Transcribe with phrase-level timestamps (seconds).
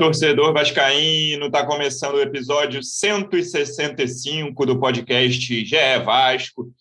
[0.00, 6.72] torcedor vascaíno, está começando o episódio 165 do podcast GE Vasco.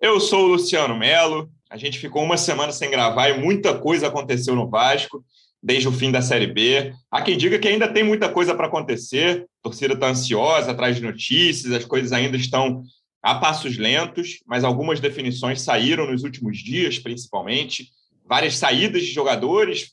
[0.00, 1.50] Eu sou o Luciano Melo.
[1.68, 5.22] A gente ficou uma semana sem gravar e muita coisa aconteceu no Vasco
[5.62, 6.94] desde o fim da Série B.
[7.10, 9.44] Há quem diga que ainda tem muita coisa para acontecer.
[9.60, 12.82] A torcida está ansiosa, atrás de notícias, as coisas ainda estão
[13.22, 17.90] a passos lentos, mas algumas definições saíram nos últimos dias, principalmente.
[18.26, 19.92] Várias saídas de jogadores,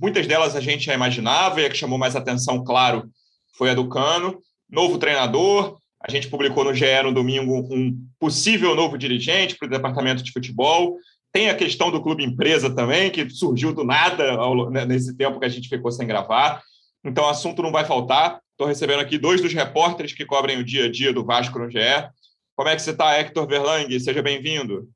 [0.00, 3.08] muitas delas a gente já imaginava, e a que chamou mais atenção, claro,
[3.56, 4.40] foi a do Cano.
[4.70, 9.70] Novo treinador, a gente publicou no GE no domingo um possível novo dirigente para o
[9.70, 10.96] departamento de futebol.
[11.32, 15.38] Tem a questão do clube empresa também, que surgiu do nada ao, né, nesse tempo
[15.38, 16.62] que a gente ficou sem gravar.
[17.04, 18.40] Então, assunto não vai faltar.
[18.52, 21.70] Estou recebendo aqui dois dos repórteres que cobrem o dia a dia do Vasco no
[21.70, 21.78] GE.
[22.54, 24.00] Como é que você está, Hector Verlang?
[24.00, 24.88] Seja bem-vindo.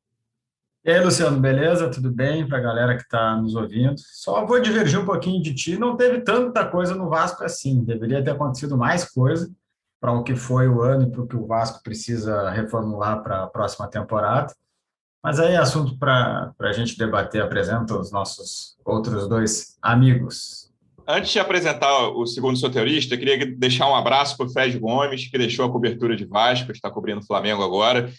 [0.83, 1.91] E aí, Luciano, beleza?
[1.91, 3.97] Tudo bem para a galera que está nos ouvindo?
[3.99, 5.79] Só vou divergir um pouquinho de ti.
[5.79, 7.85] Não teve tanta coisa no Vasco assim.
[7.85, 9.51] Deveria ter acontecido mais coisa
[10.01, 13.45] para o que foi o ano e para o que o Vasco precisa reformular para
[13.45, 14.55] a próxima temporada.
[15.23, 17.43] Mas aí é assunto para a gente debater.
[17.43, 20.73] Apresento os nossos outros dois amigos.
[21.07, 25.37] Antes de apresentar o segundo soteurista, queria deixar um abraço para o Fred Gomes, que
[25.37, 28.11] deixou a cobertura de Vasco, está cobrindo o Flamengo agora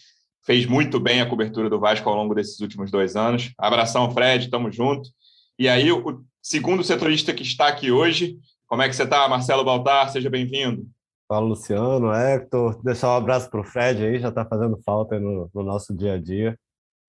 [0.43, 3.53] fez muito bem a cobertura do Vasco ao longo desses últimos dois anos.
[3.57, 5.09] Abração, Fred, tamo junto.
[5.57, 9.63] E aí, o segundo setorista que está aqui hoje, como é que você está, Marcelo
[9.63, 10.09] Baltar?
[10.09, 10.87] Seja bem-vindo.
[11.27, 12.81] Fala, Luciano, Hector.
[12.83, 16.13] Deixar um abraço para o Fred aí, já está fazendo falta no, no, nosso dia
[16.13, 16.57] a dia.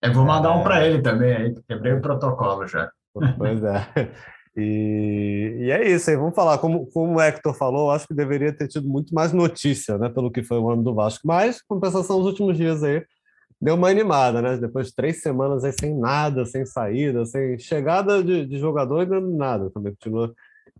[0.01, 0.51] Eu vou mandar é...
[0.51, 2.89] um para ele também, aí, quebrei o protocolo já.
[3.37, 4.11] Pois é.
[4.55, 6.57] E, e, é isso aí, vamos falar.
[6.57, 10.31] Como, como o Hector falou, acho que deveria ter tido muito mais notícia, né, pelo
[10.31, 11.27] que foi o ano do Vasco.
[11.27, 13.03] Mas, compensação, os últimos dias aí,
[13.61, 14.57] deu uma animada, né?
[14.57, 19.21] Depois de três semanas aí sem nada, sem saída, sem chegada de, de jogador e
[19.37, 19.69] nada.
[19.71, 20.33] Também continua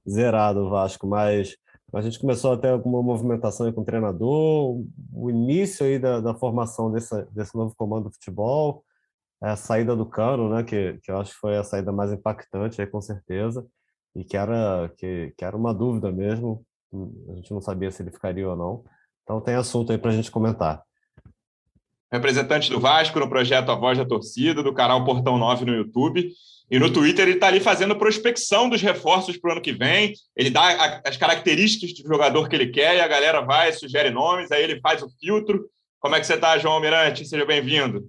[0.09, 1.55] zerado o Vasco, mas
[1.93, 6.33] a gente começou a ter alguma movimentação com o treinador, o início aí da, da
[6.33, 8.83] formação desse, desse novo comando do futebol,
[9.41, 10.63] a saída do Cano, né?
[10.63, 13.65] Que, que eu acho que foi a saída mais impactante aí, com certeza,
[14.15, 16.65] e que era, que, que era uma dúvida mesmo.
[17.29, 18.83] A gente não sabia se ele ficaria ou não.
[19.23, 20.83] Então tem assunto aí para a gente comentar
[22.13, 26.29] representante do Vasco no projeto A Voz da Torcida, do canal Portão 9 no YouTube.
[26.69, 30.13] E no Twitter ele está ali fazendo prospecção dos reforços para o ano que vem.
[30.35, 34.51] Ele dá as características do jogador que ele quer e a galera vai, sugere nomes,
[34.51, 35.65] aí ele faz o filtro.
[35.99, 37.25] Como é que você está, João Almirante?
[37.25, 38.07] Seja bem-vindo.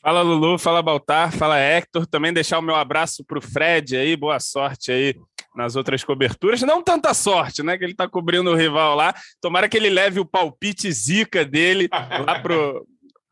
[0.00, 0.56] Fala, Lulu.
[0.56, 1.32] Fala, Baltar.
[1.32, 2.06] Fala, Hector.
[2.06, 4.16] Também deixar o meu abraço para o Fred aí.
[4.16, 5.14] Boa sorte aí
[5.54, 6.62] nas outras coberturas.
[6.62, 7.76] Não tanta sorte, né?
[7.76, 9.14] Que ele está cobrindo o rival lá.
[9.40, 12.86] Tomara que ele leve o palpite zica dele lá pro,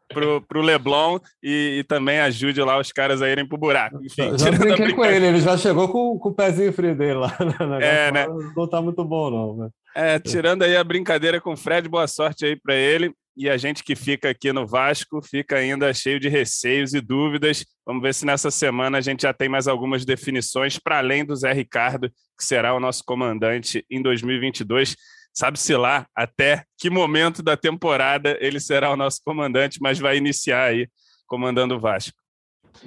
[0.08, 4.02] pro, pro Leblon e, e, também ajude lá os caras a irem pro buraco.
[4.02, 7.36] Enfim, já brinquei com ele, ele já chegou com, com o pezinho frio dele lá.
[7.80, 8.26] é, né?
[8.56, 9.56] Não tá muito bom, não.
[9.56, 9.68] Né?
[9.94, 13.12] É, tirando aí a brincadeira com o Fred, boa sorte aí para ele.
[13.36, 17.64] E a gente que fica aqui no Vasco fica ainda cheio de receios e dúvidas.
[17.86, 21.36] Vamos ver se nessa semana a gente já tem mais algumas definições para além do
[21.36, 24.96] Zé Ricardo, que será o nosso comandante em 2022
[25.38, 30.64] sabe-se lá até que momento da temporada ele será o nosso comandante, mas vai iniciar
[30.64, 30.88] aí
[31.28, 32.18] comandando o Vasco.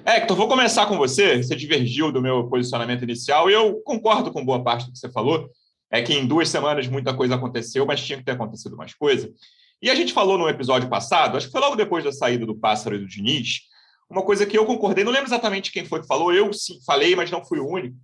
[0.05, 1.41] Hector, vou começar com você.
[1.41, 5.09] Você divergiu do meu posicionamento inicial e eu concordo com boa parte do que você
[5.09, 5.49] falou.
[5.89, 9.31] É que em duas semanas muita coisa aconteceu, mas tinha que ter acontecido mais coisa.
[9.81, 12.55] E a gente falou no episódio passado, acho que foi logo depois da saída do
[12.55, 13.61] Pássaro e do Diniz,
[14.09, 17.15] uma coisa que eu concordei, não lembro exatamente quem foi que falou, eu sim falei,
[17.15, 17.95] mas não fui o único,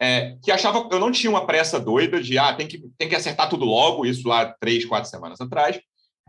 [0.00, 3.14] é, que achava eu não tinha uma pressa doida de ah, tem que, tem que
[3.14, 5.78] acertar tudo logo, isso lá três, quatro semanas atrás,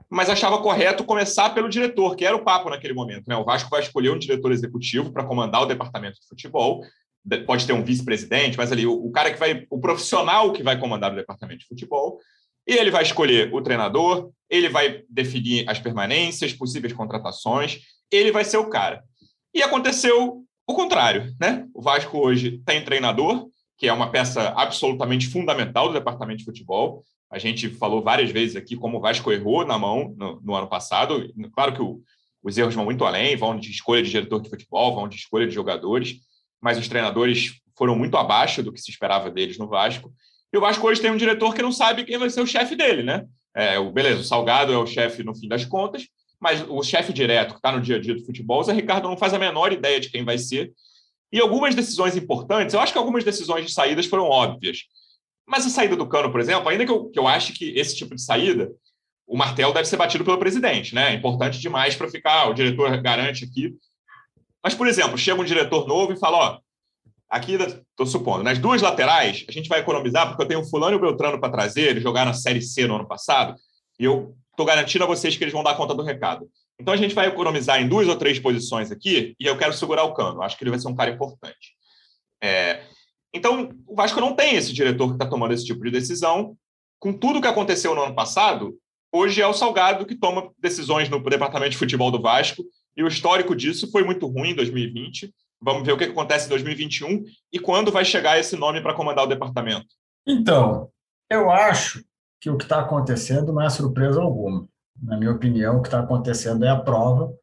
[0.09, 3.23] mas achava correto começar pelo diretor, que era o papo naquele momento.
[3.27, 3.35] Né?
[3.37, 6.83] O Vasco vai escolher um diretor executivo para comandar o departamento de futebol,
[7.45, 10.77] pode ter um vice-presidente, mas ali o, o, cara que vai, o profissional que vai
[10.77, 12.19] comandar o departamento de futebol,
[12.67, 17.79] e ele vai escolher o treinador, ele vai definir as permanências, possíveis contratações,
[18.11, 19.01] ele vai ser o cara.
[19.53, 21.65] E aconteceu o contrário, né?
[21.73, 23.47] O Vasco hoje tem treinador,
[23.81, 27.03] que é uma peça absolutamente fundamental do departamento de futebol.
[27.31, 30.67] A gente falou várias vezes aqui como o Vasco errou na mão no, no ano
[30.67, 31.33] passado.
[31.51, 31.99] Claro que o,
[32.43, 35.47] os erros vão muito além, vão de escolha de diretor de futebol, vão de escolha
[35.47, 36.17] de jogadores,
[36.61, 40.13] mas os treinadores foram muito abaixo do que se esperava deles no Vasco.
[40.53, 42.75] E o Vasco hoje tem um diretor que não sabe quem vai ser o chefe
[42.75, 43.25] dele, né?
[43.55, 46.07] É, o, beleza, o Salgado é o chefe no fim das contas,
[46.39, 49.09] mas o chefe direto que está no dia a dia do futebol, o Zé Ricardo
[49.09, 50.71] não faz a menor ideia de quem vai ser.
[51.31, 54.79] E algumas decisões importantes, eu acho que algumas decisões de saídas foram óbvias.
[55.47, 57.95] Mas a saída do Cano, por exemplo, ainda que eu, que eu ache que esse
[57.95, 58.71] tipo de saída,
[59.25, 61.11] o martelo deve ser batido pelo presidente, né?
[61.11, 63.73] É importante demais para ficar, o diretor garante aqui.
[64.63, 66.59] Mas, por exemplo, chega um diretor novo e fala: ó,
[67.29, 70.95] aqui estou supondo, nas duas laterais, a gente vai economizar, porque eu tenho o Fulano
[70.95, 73.55] e o Beltrano para trazer, eles jogaram na Série C no ano passado,
[73.97, 76.47] e eu estou garantindo a vocês que eles vão dar conta do recado.
[76.81, 80.03] Então a gente vai economizar em duas ou três posições aqui, e eu quero segurar
[80.03, 80.41] o cano.
[80.41, 81.75] Acho que ele vai ser um cara importante.
[82.43, 82.81] É...
[83.33, 86.57] Então, o Vasco não tem esse diretor que está tomando esse tipo de decisão.
[86.99, 88.75] Com tudo que aconteceu no ano passado,
[89.11, 92.63] hoje é o Salgado que toma decisões no departamento de futebol do Vasco,
[92.97, 95.33] e o histórico disso foi muito ruim em 2020.
[95.61, 97.23] Vamos ver o que acontece em 2021
[97.53, 99.87] e quando vai chegar esse nome para comandar o departamento.
[100.27, 100.89] Então,
[101.29, 102.03] eu acho
[102.41, 104.67] que o que está acontecendo não é surpresa alguma.
[105.01, 107.33] Na minha opinião, o que está acontecendo é a prova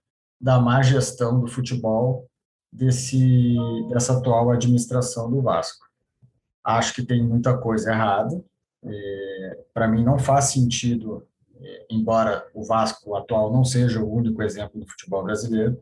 [0.41, 2.29] da má gestão do futebol
[2.73, 3.57] desse,
[3.89, 5.85] dessa atual administração do Vasco.
[6.63, 8.41] Acho que tem muita coisa errada.
[8.85, 11.27] É, para mim, não faz sentido,
[11.61, 15.81] é, embora o Vasco atual não seja o único exemplo do futebol brasileiro,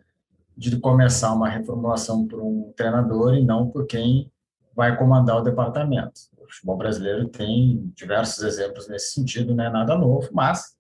[0.57, 4.33] de começar uma reformulação por um treinador e não por quem
[4.75, 6.21] vai comandar o departamento.
[6.39, 10.76] O futebol brasileiro tem diversos exemplos nesse sentido, não é nada novo, mas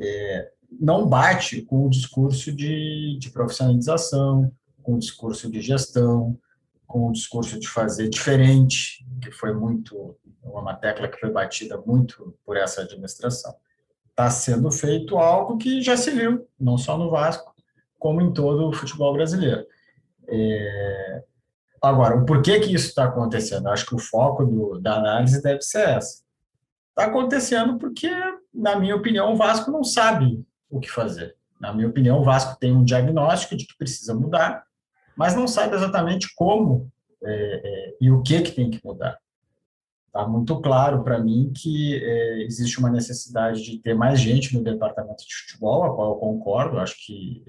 [0.00, 0.50] é,
[0.80, 4.52] não bate com o discurso de, de profissionalização,
[4.82, 6.38] com o discurso de gestão,
[6.86, 12.36] com o discurso de fazer diferente, que foi muito uma tecla que foi batida muito
[12.44, 13.54] por essa administração.
[14.10, 17.54] Está sendo feito algo que já se viu, não só no Vasco,
[17.98, 19.66] como em todo o futebol brasileiro.
[20.28, 21.24] É...
[21.82, 23.68] Agora, o porquê que isso está acontecendo?
[23.68, 26.22] Acho que o foco do, da análise deve ser essa.
[26.90, 28.08] Está acontecendo porque,
[28.54, 31.36] na minha opinião, o Vasco não sabe o que fazer.
[31.60, 34.64] Na minha opinião, o Vasco tem um diagnóstico de que precisa mudar,
[35.16, 36.90] mas não sabe exatamente como
[37.22, 39.18] é, é, e o que, que tem que mudar.
[40.06, 44.62] Está muito claro para mim que é, existe uma necessidade de ter mais gente no
[44.62, 46.78] departamento de futebol, a qual eu concordo.
[46.78, 47.42] Acho que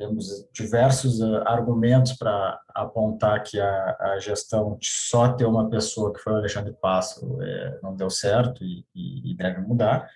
[0.00, 6.10] temos diversos uh, argumentos para apontar que a, a, gestão de só ter uma pessoa,
[6.10, 10.08] que foi o Alexandre Passo, é, não deu certo e, e, e deve mudar.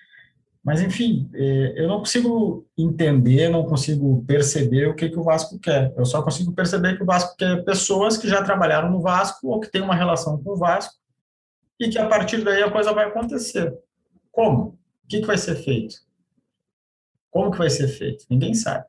[0.65, 5.59] Mas, enfim, é, eu não consigo entender, não consigo perceber o que, que o Vasco
[5.59, 5.93] quer.
[5.99, 9.61] Eu só consigo perceber que o Vasco quer pessoas que já trabalharam no Vasco ou
[9.61, 10.95] que têm uma relação com o Vasco
[11.79, 13.79] e que a partir daí a coisa vai acontecer.
[14.33, 14.79] Como?
[15.05, 15.97] O que, que vai ser feito?
[17.31, 18.25] Como que vai ser feito?
[18.31, 18.87] Ninguém sabe.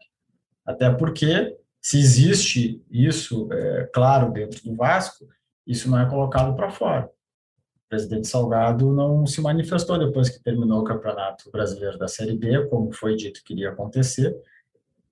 [0.66, 5.28] Até porque, se existe isso, é, claro, dentro do Vasco,
[5.66, 7.06] isso não é colocado para fora.
[7.06, 12.66] O presidente Salgado não se manifestou depois que terminou o Campeonato Brasileiro da Série B,
[12.68, 14.36] como foi dito que iria acontecer.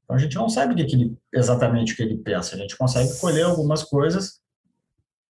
[0.03, 2.55] Então, a gente não sabe o que ele, exatamente o que ele pensa.
[2.55, 4.42] A gente consegue colher algumas coisas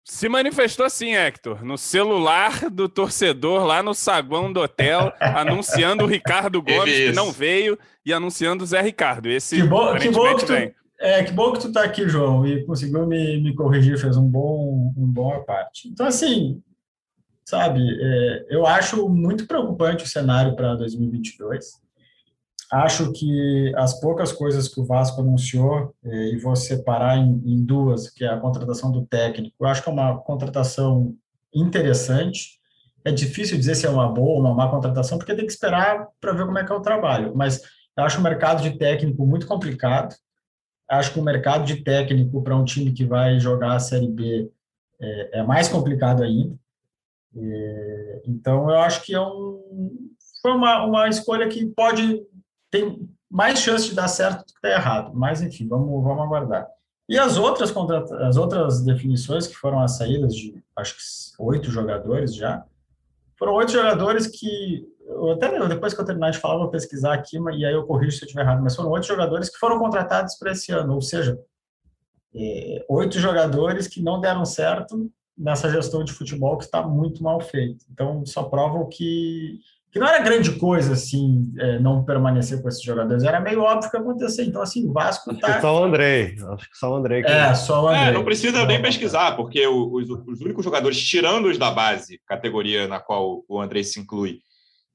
[0.05, 6.07] se manifestou assim, Hector, no celular do torcedor lá no saguão do hotel, anunciando o
[6.07, 9.31] Ricardo Gomes, que não veio, e anunciando o Zé Ricardo.
[9.31, 10.53] Esse que bom, que bom que tu,
[11.01, 14.29] é, que bom que tu tá aqui, João, e conseguiu me, me corrigir, fez um
[14.29, 15.89] bom, um bom parte.
[15.89, 16.63] Então, assim,
[17.43, 21.83] sabe, é, eu acho muito preocupante o cenário para 2022.
[22.75, 27.65] Acho que as poucas coisas que o Vasco anunciou, eh, e vou separar em, em,
[27.65, 31.15] duas, que é a contratação do técnico, eu acho que é uma contratação
[31.55, 32.59] interessante.
[33.05, 36.09] É difícil dizer se é uma boa ou uma má contratação, porque tem que esperar
[36.21, 37.33] para ver como é que é o trabalho.
[37.37, 37.63] Mas
[37.97, 40.17] eu acho o mercado de técnico muito complicado.
[40.91, 44.51] Acho que o mercado de técnico para um time que vai jogar a Série B
[45.01, 46.57] é, é mais complicado ainda.
[47.37, 50.11] É, então, eu acho que é um,
[50.43, 52.21] foi uma, uma escolha que pode
[52.75, 55.13] tem mais chance de dar certo do que dar errado.
[55.15, 56.67] Mas, enfim, vamos, vamos aguardar.
[57.09, 57.73] E as outras,
[58.21, 61.03] as outras definições que foram as saídas de, acho que
[61.39, 62.65] oito jogadores já,
[63.39, 67.37] foram oito jogadores que, eu até depois que eu terminar de falar, vou pesquisar aqui,
[67.37, 70.35] e aí eu corrijo se eu estiver errado, mas foram oito jogadores que foram contratados
[70.37, 71.39] para esse ano, ou seja,
[72.35, 77.41] é, oito jogadores que não deram certo nessa gestão de futebol que está muito mal
[77.41, 77.85] feita.
[77.93, 79.61] Então, só prova o que
[79.95, 83.23] que não era grande coisa, assim, é, não permanecer com esses jogadores.
[83.23, 84.43] Era meio óbvio que ia acontecer.
[84.43, 85.61] Então, assim, o Vasco Acho tá...
[85.61, 86.35] só o Andrei.
[86.49, 87.23] Acho que só o Andrei.
[87.23, 87.31] Que...
[87.31, 88.09] É, só o Andrei.
[88.09, 92.89] É, não precisa nem pesquisar, porque os, os únicos jogadores, tirando os da base, categoria
[92.89, 94.41] na qual o Andrei se inclui,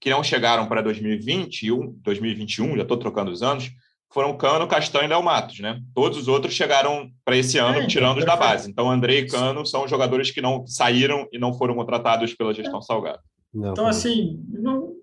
[0.01, 1.71] que não chegaram para 2020,
[2.03, 3.71] 2021, já estou trocando os anos,
[4.11, 5.79] foram Cano, Castanho e Léo Matos, né?
[5.95, 8.69] Todos os outros chegaram para esse ano, é, tirando os da base.
[8.69, 12.79] Então, Andrei e Cano são jogadores que não saíram e não foram contratados pela gestão
[12.79, 12.81] é.
[12.81, 13.19] Salgado.
[13.53, 14.95] Não, então, assim, não,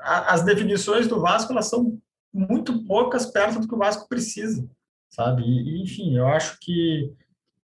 [0.00, 1.98] as definições do Vasco elas são
[2.32, 4.68] muito poucas perto do que o Vasco precisa,
[5.08, 5.42] sabe?
[5.42, 7.12] E, enfim, eu acho que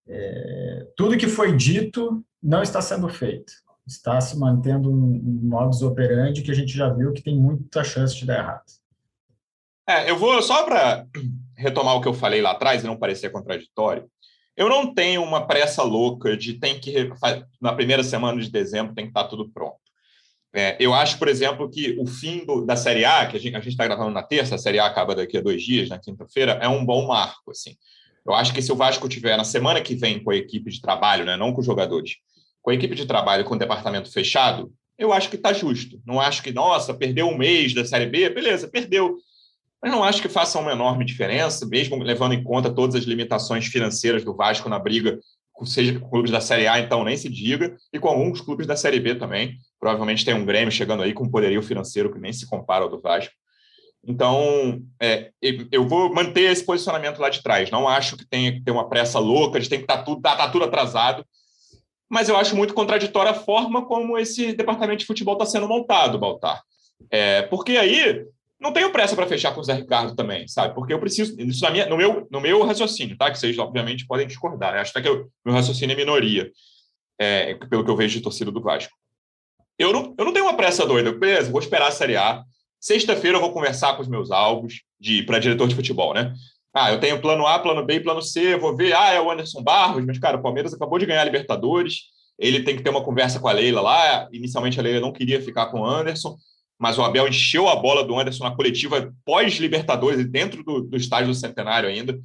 [0.07, 3.51] é, tudo que foi dito não está sendo feito.
[3.85, 7.83] Está se mantendo um, um modus operandi que a gente já viu que tem muita
[7.83, 8.63] chance de dar errado.
[9.87, 11.07] É, eu vou só para
[11.55, 14.09] retomar o que eu falei lá atrás e não parecer contraditório.
[14.55, 17.09] eu não tenho uma pressa louca de tem que
[17.61, 19.86] na primeira semana de dezembro tem que estar tá tudo pronto.
[20.53, 23.67] É, eu acho, por exemplo, que o fim do, da Série A, que a gente
[23.67, 26.67] está gravando na terça, a Série A acaba daqui a dois dias, na quinta-feira, é
[26.67, 27.51] um bom marco.
[27.51, 27.75] Assim.
[28.25, 30.81] Eu acho que se o Vasco tiver na semana que vem com a equipe de
[30.81, 32.15] trabalho, né, não com os jogadores,
[32.61, 36.01] com a equipe de trabalho com o departamento fechado, eu acho que está justo.
[36.05, 39.17] Não acho que, nossa, perdeu um mês da Série B, beleza, perdeu.
[39.81, 43.67] Mas não acho que faça uma enorme diferença, mesmo levando em conta todas as limitações
[43.67, 45.19] financeiras do Vasco na briga,
[45.65, 48.75] seja com clubes da Série A, então nem se diga, e com alguns clubes da
[48.75, 49.57] Série B também.
[49.79, 52.89] Provavelmente tem um Grêmio chegando aí com um poderio financeiro que nem se compara ao
[52.89, 53.33] do Vasco.
[54.05, 55.31] Então, é,
[55.71, 57.69] eu vou manter esse posicionamento lá de trás.
[57.69, 60.21] Não acho que tenha que ter uma pressa louca, de tem que estar tá tudo,
[60.21, 61.25] tá, tá tudo atrasado.
[62.09, 66.17] Mas eu acho muito contraditória a forma como esse departamento de futebol está sendo montado,
[66.17, 66.61] Baltar.
[67.11, 68.25] É, porque aí
[68.59, 70.73] não tenho pressa para fechar com o Zé Ricardo também, sabe?
[70.73, 73.29] Porque eu preciso, isso na minha, no, meu, no meu raciocínio, tá?
[73.29, 74.73] Que vocês, obviamente, podem discordar.
[74.73, 76.51] Eu acho até que o meu raciocínio é minoria,
[77.19, 78.93] é, pelo que eu vejo de torcida do Vasco.
[79.77, 81.11] Eu não, eu não tenho uma pressa doida.
[81.11, 82.43] Beleza, vou esperar a Série A.
[82.79, 86.33] Sexta-feira eu vou conversar com os meus alvos de para diretor de futebol, né?
[86.73, 88.57] Ah, eu tenho plano A, plano B e plano C.
[88.57, 91.25] Vou ver, ah, é o Anderson Barros, mas, cara, o Palmeiras acabou de ganhar a
[91.25, 92.05] Libertadores.
[92.39, 94.27] Ele tem que ter uma conversa com a Leila lá.
[94.31, 96.37] Inicialmente a Leila não queria ficar com o Anderson
[96.79, 100.97] mas o Abel encheu a bola do Anderson na coletiva pós-Libertadores e dentro do, do
[100.97, 102.19] estádio do Centenário ainda.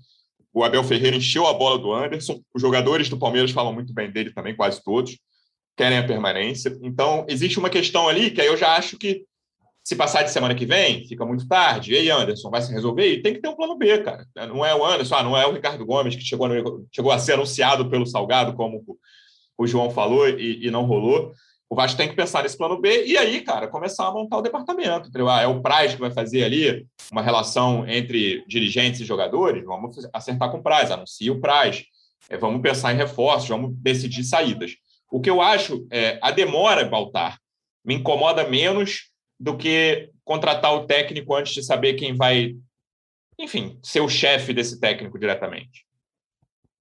[0.52, 2.40] O Abel Ferreira encheu a bola do Anderson.
[2.54, 5.18] Os jogadores do Palmeiras falam muito bem dele também, quase todos.
[5.74, 6.78] Querem a permanência.
[6.82, 9.24] Então, existe uma questão ali que aí eu já acho que
[9.82, 11.92] se passar de semana que vem, fica muito tarde.
[11.92, 13.06] E aí, Anderson, vai se resolver?
[13.06, 14.26] E tem que ter um plano B, cara.
[14.46, 17.18] Não é o Anderson, ah, não é o Ricardo Gomes, que chegou, no, chegou a
[17.18, 18.84] ser anunciado pelo Salgado, como
[19.58, 21.32] o João falou, e, e não rolou.
[21.72, 24.42] O Vasco tem que pensar nesse plano B e aí, cara, começar a montar o
[24.42, 25.08] departamento.
[25.08, 25.26] Entendeu?
[25.30, 29.64] Ah, é o Praz que vai fazer ali uma relação entre dirigentes e jogadores.
[29.64, 31.82] Vamos acertar com o Praz, anuncia o Praz.
[32.28, 34.72] É, vamos pensar em reforços, vamos decidir saídas.
[35.10, 37.38] O que eu acho, é, a demora, Baltar,
[37.82, 39.10] me incomoda menos
[39.40, 42.54] do que contratar o técnico antes de saber quem vai,
[43.38, 45.86] enfim, ser o chefe desse técnico diretamente.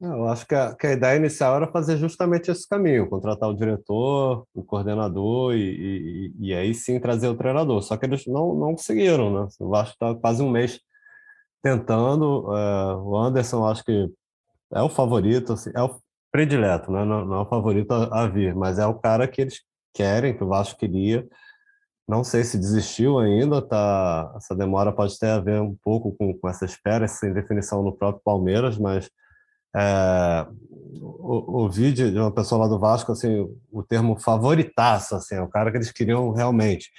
[0.01, 3.55] Eu acho que a, que a, ideia inicial era fazer justamente esse caminho, contratar o
[3.55, 7.83] diretor, o coordenador e, e, e aí sim trazer o treinador.
[7.83, 9.47] Só que eles não, não conseguiram, né?
[9.59, 10.79] O Vasco está quase um mês
[11.61, 12.51] tentando.
[12.55, 14.09] É, o Anderson, acho que
[14.73, 15.99] é o favorito, assim, é o
[16.31, 17.05] predileto, né?
[17.05, 19.61] não, não é o favorito a, a, vir, mas é o cara que eles
[19.93, 21.27] querem, que o Vasco queria.
[22.07, 24.33] Não sei se desistiu ainda, tá?
[24.35, 27.95] Essa demora pode ter a ver um pouco com, com essa espera, essa indefinição no
[27.95, 29.09] próprio Palmeiras, mas
[29.75, 30.47] é,
[30.99, 35.71] ouvi de, uma pessoa lá do Vasco assim o termo favoritaço, assim, é o cara
[35.71, 36.89] que eles queriam realmente.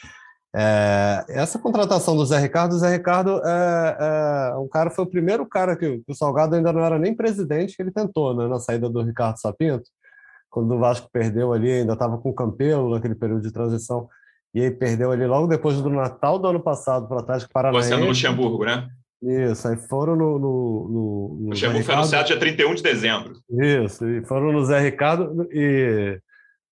[0.54, 5.08] É, essa contratação do Zé Ricardo, o Zé Ricardo é, é, um cara foi o
[5.10, 8.46] primeiro cara que, que, o Salgado ainda não era nem presidente que ele tentou, né,
[8.46, 9.88] na saída do Ricardo Sapinto,
[10.50, 14.08] quando o Vasco perdeu ali, ainda estava com o Campelo naquele período de transição,
[14.54, 17.88] e aí perdeu ali logo depois do Natal do ano passado para o Atlético Paranaense.
[17.88, 18.86] Você no Luxemburgo, né?
[19.22, 20.38] Isso, aí foram no.
[20.38, 23.34] no, no, no o Xambu foi anunciado dia 31 de dezembro.
[23.48, 25.46] Isso, e foram no Zé Ricardo.
[25.52, 26.18] E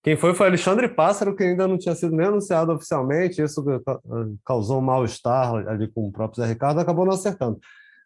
[0.02, 3.40] quem foi foi Alexandre Pássaro, que ainda não tinha sido nem anunciado oficialmente.
[3.40, 3.64] Isso
[4.44, 7.60] causou um mal-estar ali com o próprio Zé Ricardo, acabou não acertando.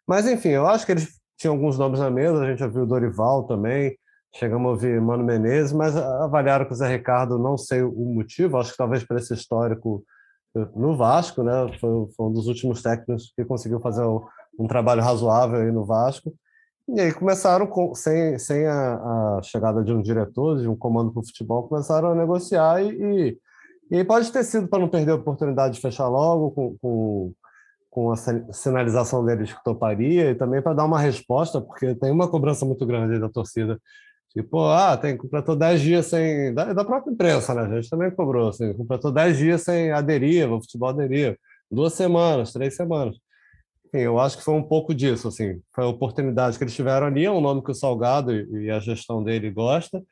[0.07, 2.87] Mas, enfim, eu acho que eles tinham alguns nomes na mesa, a gente ouviu o
[2.87, 3.97] Dorival também,
[4.35, 8.57] chegamos a ouvir Mano Menezes, mas avaliaram que o Zé Ricardo, não sei o motivo,
[8.57, 10.05] acho que talvez por esse histórico
[10.75, 11.53] no Vasco, né?
[11.79, 14.05] Foi, foi, um dos últimos técnicos que conseguiu fazer
[14.57, 16.33] um trabalho razoável aí no Vasco.
[16.87, 21.11] E aí começaram, com, sem, sem a, a, chegada de um diretor, de um comando
[21.11, 23.37] para o futebol, começaram a negociar e,
[23.91, 27.33] e, e pode ter sido para não perder a oportunidade de fechar logo com, com,
[27.89, 28.15] com a
[28.53, 32.85] sinalização deles que toparia e também para dar uma resposta, porque tem uma cobrança muito
[32.85, 33.79] grande da torcida
[34.35, 36.53] Tipo, ah, tem, completou 10 dias sem.
[36.53, 37.61] Da, da, própria imprensa, né?
[37.61, 41.39] A gente também cobrou, assim, completou 10 dias sem aderir, o futebol aderir.
[41.71, 43.15] Duas semanas, três semanas.
[43.85, 45.61] Enfim, eu acho que foi um pouco disso, assim.
[45.73, 48.69] Foi a oportunidade que eles tiveram ali, é um nome que o Salgado e, e
[48.69, 50.03] a gestão dele gosta.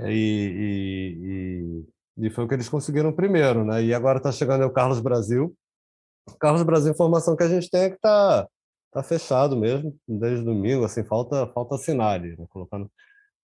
[0.00, 1.86] E,
[2.18, 3.82] e, e, foi o que eles conseguiram primeiro, né?
[3.82, 5.56] E agora está chegando o Carlos Brasil.
[6.38, 8.46] Carlos Brasil, informação que a gente tem é que está
[8.92, 12.44] tá fechado mesmo, desde domingo, assim, falta, falta assinar ali, né?
[12.50, 12.90] colocando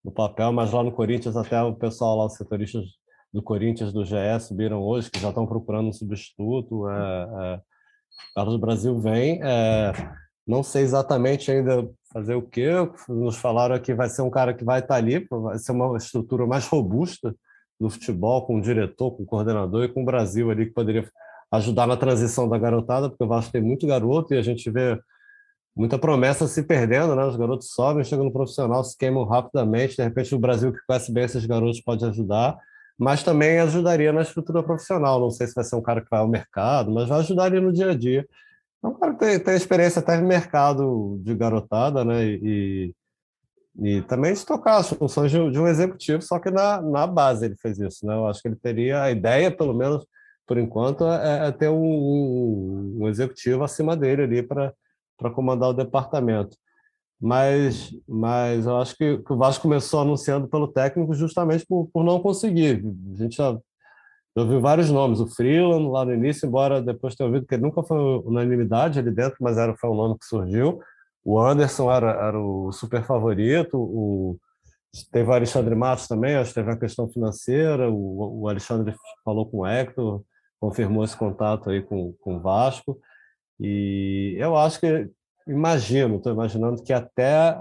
[0.05, 2.85] no papel, mas lá no Corinthians, até o pessoal lá, os setoristas
[3.33, 6.89] do Corinthians, do GE, subiram hoje, que já estão procurando um substituto.
[6.89, 7.61] É,
[8.37, 9.41] é, Brasil vem.
[9.43, 9.93] É,
[10.47, 12.71] não sei exatamente ainda fazer o quê.
[13.09, 16.47] Nos falaram que vai ser um cara que vai estar ali, vai ser uma estrutura
[16.47, 17.35] mais robusta
[17.81, 21.09] do futebol, com o diretor, com o coordenador e com o Brasil ali, que poderia
[21.51, 24.99] ajudar na transição da garotada, porque o Vasco tem muito garoto e a gente vê
[25.75, 27.25] muita promessa se perdendo, né?
[27.25, 29.97] Os garotos sobem, chegam no profissional, se queimam rapidamente.
[29.97, 32.59] De repente, o Brasil que conhece bem esses garotos pode ajudar,
[32.99, 35.21] mas também ajudaria na estrutura profissional.
[35.21, 37.61] Não sei se vai ser um cara que vai ao mercado, mas vai ajudar ali
[37.61, 38.27] no dia a dia.
[38.83, 42.25] É um cara que tem, tem experiência até no mercado de garotada, né?
[42.25, 42.95] E,
[43.81, 47.47] e também de tocar as funções de, de, um executivo, só que na, na base
[47.47, 48.15] ele fez isso, né?
[48.15, 50.07] Eu acho que ele teria a ideia, pelo menos
[50.47, 54.75] por enquanto, é, é ter um, um, um executivo acima dele ali para
[55.19, 56.57] para comandar o departamento.
[57.21, 62.03] Mas, mas eu acho que, que, o Vasco começou anunciando pelo técnico justamente por, por
[62.03, 62.85] não conseguir.
[63.13, 63.53] A gente já,
[64.37, 65.21] já ouviu vários nomes.
[65.21, 69.13] O Freeland lá no início, embora depois tenha ouvido que ele nunca foi unanimidade ali
[69.13, 70.81] dentro, mas era, foi um nome que surgiu.
[71.25, 73.79] O Anderson era, era o super favorito.
[73.79, 74.37] O,
[75.13, 77.89] teve o Alexandre Matos também, acho que teve a questão financeira.
[77.89, 80.23] O, o Alexandre falou com o Hector,
[80.61, 82.99] confirmou esse contato aí com, com o Vasco.
[83.63, 85.09] E eu acho que,
[85.47, 87.57] imagino, estou imaginando que até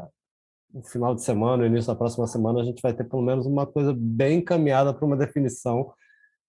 [0.74, 3.68] o final de semana, início da próxima semana, a gente vai ter pelo menos uma
[3.68, 5.94] coisa bem encaminhada para uma definição.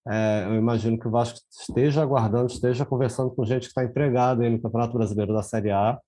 [0.08, 4.48] É, eu imagino que o Vasco esteja aguardando, esteja conversando com gente que está empregada
[4.48, 6.00] no Campeonato Brasileiro da Série A.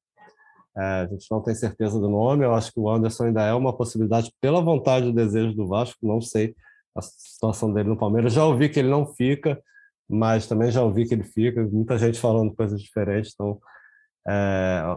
[0.76, 3.52] É, a gente não tem certeza do nome, eu acho que o Anderson ainda é
[3.52, 6.54] uma possibilidade pela vontade e desejo do Vasco, não sei
[6.96, 8.32] a situação dele no Palmeiras.
[8.32, 9.60] Já ouvi que ele não fica,
[10.08, 13.58] mas também já ouvi que ele fica, muita gente falando coisas diferentes, então,
[14.26, 14.96] é,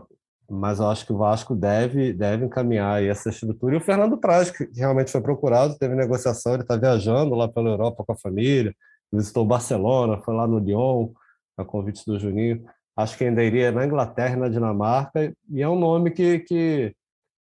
[0.49, 3.75] mas eu acho que o Vasco deve, deve encaminhar essa estrutura.
[3.75, 7.69] E o Fernando Praz, que realmente foi procurado, teve negociação, ele está viajando lá pela
[7.69, 8.73] Europa com a família,
[9.11, 11.09] visitou Barcelona, foi lá no Lyon,
[11.57, 12.63] a convite do Juninho.
[12.95, 16.95] Acho que ainda iria na Inglaterra e na Dinamarca, e é um nome que, que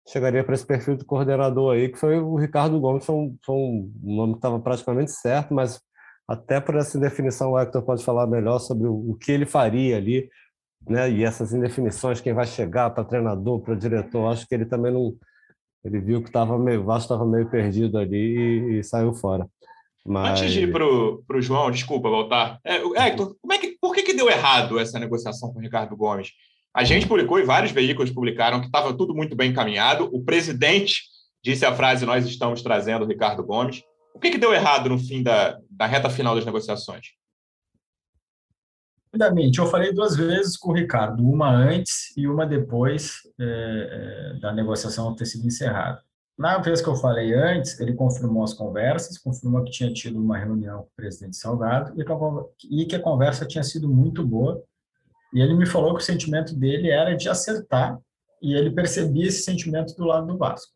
[0.08, 3.54] chegaria para esse perfil do coordenador aí, que foi o Ricardo Gomes, foi um, foi
[3.54, 5.80] um nome que estava praticamente certo, mas
[6.28, 10.28] até por essa indefinição, o Hector pode falar melhor sobre o, que ele faria ali,
[10.88, 11.10] né?
[11.10, 15.14] E essas indefinições, quem vai chegar para treinador, para diretor, acho que ele também não.
[15.84, 19.48] Ele viu que estava meio, o Vasco estava meio perdido ali e, e saiu fora.
[20.04, 20.40] Mas...
[20.40, 22.58] Antes de ir para o João, desculpa voltar.
[22.64, 25.96] É, Hector, como é que, por que, que deu errado essa negociação com o Ricardo
[25.96, 26.30] Gomes?
[26.74, 30.10] A gente publicou e vários veículos publicaram que estava tudo muito bem encaminhado.
[30.12, 31.02] O presidente
[31.42, 33.82] disse a frase: Nós estamos trazendo o Ricardo Gomes.
[34.16, 37.08] O que, que deu errado no fim da, da reta final das negociações?
[39.12, 44.40] Rapidamente, eu falei duas vezes com o Ricardo, uma antes e uma depois é, é,
[44.40, 46.02] da negociação ter sido encerrada.
[46.36, 50.38] Na vez que eu falei antes, ele confirmou as conversas, confirmou que tinha tido uma
[50.38, 51.94] reunião com o presidente Salgado
[52.70, 54.62] e que a conversa tinha sido muito boa.
[55.34, 57.98] E ele me falou que o sentimento dele era de acertar
[58.40, 60.75] e ele percebia esse sentimento do lado do Vasco.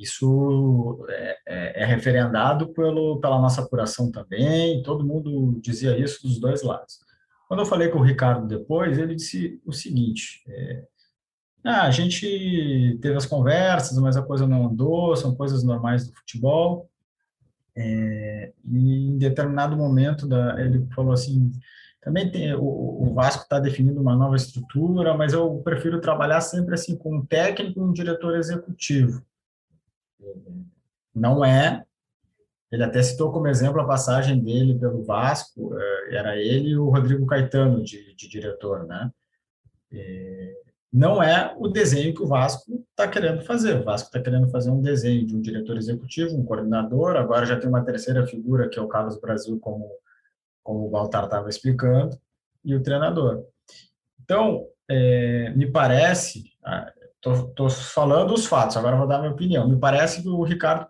[0.00, 6.40] Isso é, é, é, referendado pelo, pela nossa apuração também, todo mundo dizia isso dos
[6.40, 7.00] dois lados.
[7.46, 10.84] Quando eu falei com o Ricardo depois, ele disse o seguinte: é,
[11.62, 16.14] ah, a gente teve as conversas, mas a coisa não andou, são coisas normais do
[16.14, 16.88] futebol.
[17.76, 21.52] É, em determinado momento, da, ele falou assim:
[22.00, 26.72] também tem, o, o Vasco está definindo uma nova estrutura, mas eu prefiro trabalhar sempre
[26.72, 29.22] assim com um técnico e um diretor executivo
[31.14, 31.84] não é.
[32.70, 36.88] Ele até citou como exemplo a passagem dele pelo Vasco, eh, era ele e o
[36.88, 39.10] Rodrigo Caetano de, de diretor, né?
[40.92, 43.80] não é o desenho que o Vasco está querendo fazer.
[43.80, 47.58] O Vasco está querendo fazer um desenho de um diretor executivo, um coordenador, agora já
[47.58, 49.88] tem uma terceira figura, que é o Carlos Brasil, como,
[50.62, 52.18] como o Baltar estava explicando,
[52.64, 53.44] e o treinador.
[54.20, 56.92] Então, é, me parece, ah,
[57.24, 59.68] Estou falando os fatos, agora vou dar minha opinião.
[59.68, 60.86] Me parece que o Ricardo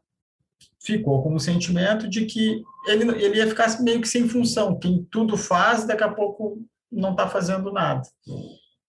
[0.80, 4.78] ficou com o sentimento de que ele, ele ia ficar meio que sem função.
[4.78, 8.02] Quem tudo faz, daqui a pouco não está fazendo nada.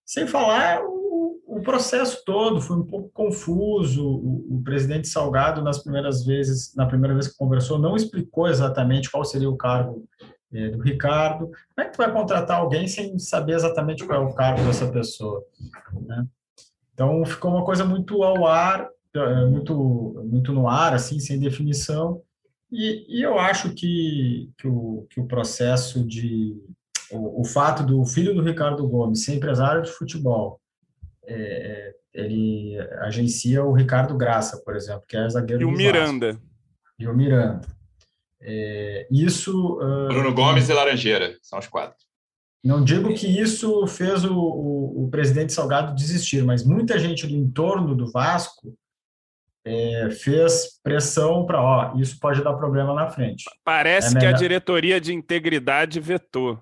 [0.04, 4.04] Sem falar o, o, processo todo foi um pouco confuso.
[4.04, 9.10] O, o, presidente Salgado, nas primeiras vezes, na primeira vez que conversou, não explicou exatamente
[9.10, 10.04] qual seria o cargo
[10.52, 11.46] é, do Ricardo.
[11.46, 14.86] Como é que tu vai contratar alguém sem saber exatamente qual é o cargo dessa
[14.86, 15.42] pessoa?
[16.06, 16.26] Né?
[16.94, 22.22] Então ficou uma coisa muito ao ar, é, muito muito no ar, assim, sem definição.
[22.70, 26.56] E, e eu acho que, que, o, que o processo de
[27.10, 30.58] o, o, fato do filho do Ricardo Gomes ser empresário de futebol,
[31.26, 36.40] é, ele agencia o Ricardo Graça, por exemplo, que é zagueiro e o Miranda
[37.02, 37.68] e o Miranda.
[38.40, 39.78] É, isso.
[40.08, 42.04] Bruno Gomes e Laranjeira são os quatro.
[42.64, 47.34] Não digo que isso fez o, o, o, presidente Salgado desistir, mas muita gente do
[47.34, 48.72] entorno do Vasco
[49.64, 53.44] é, fez pressão para, ó, isso pode dar problema na frente.
[53.64, 56.60] Parece é que a diretoria de integridade vetou.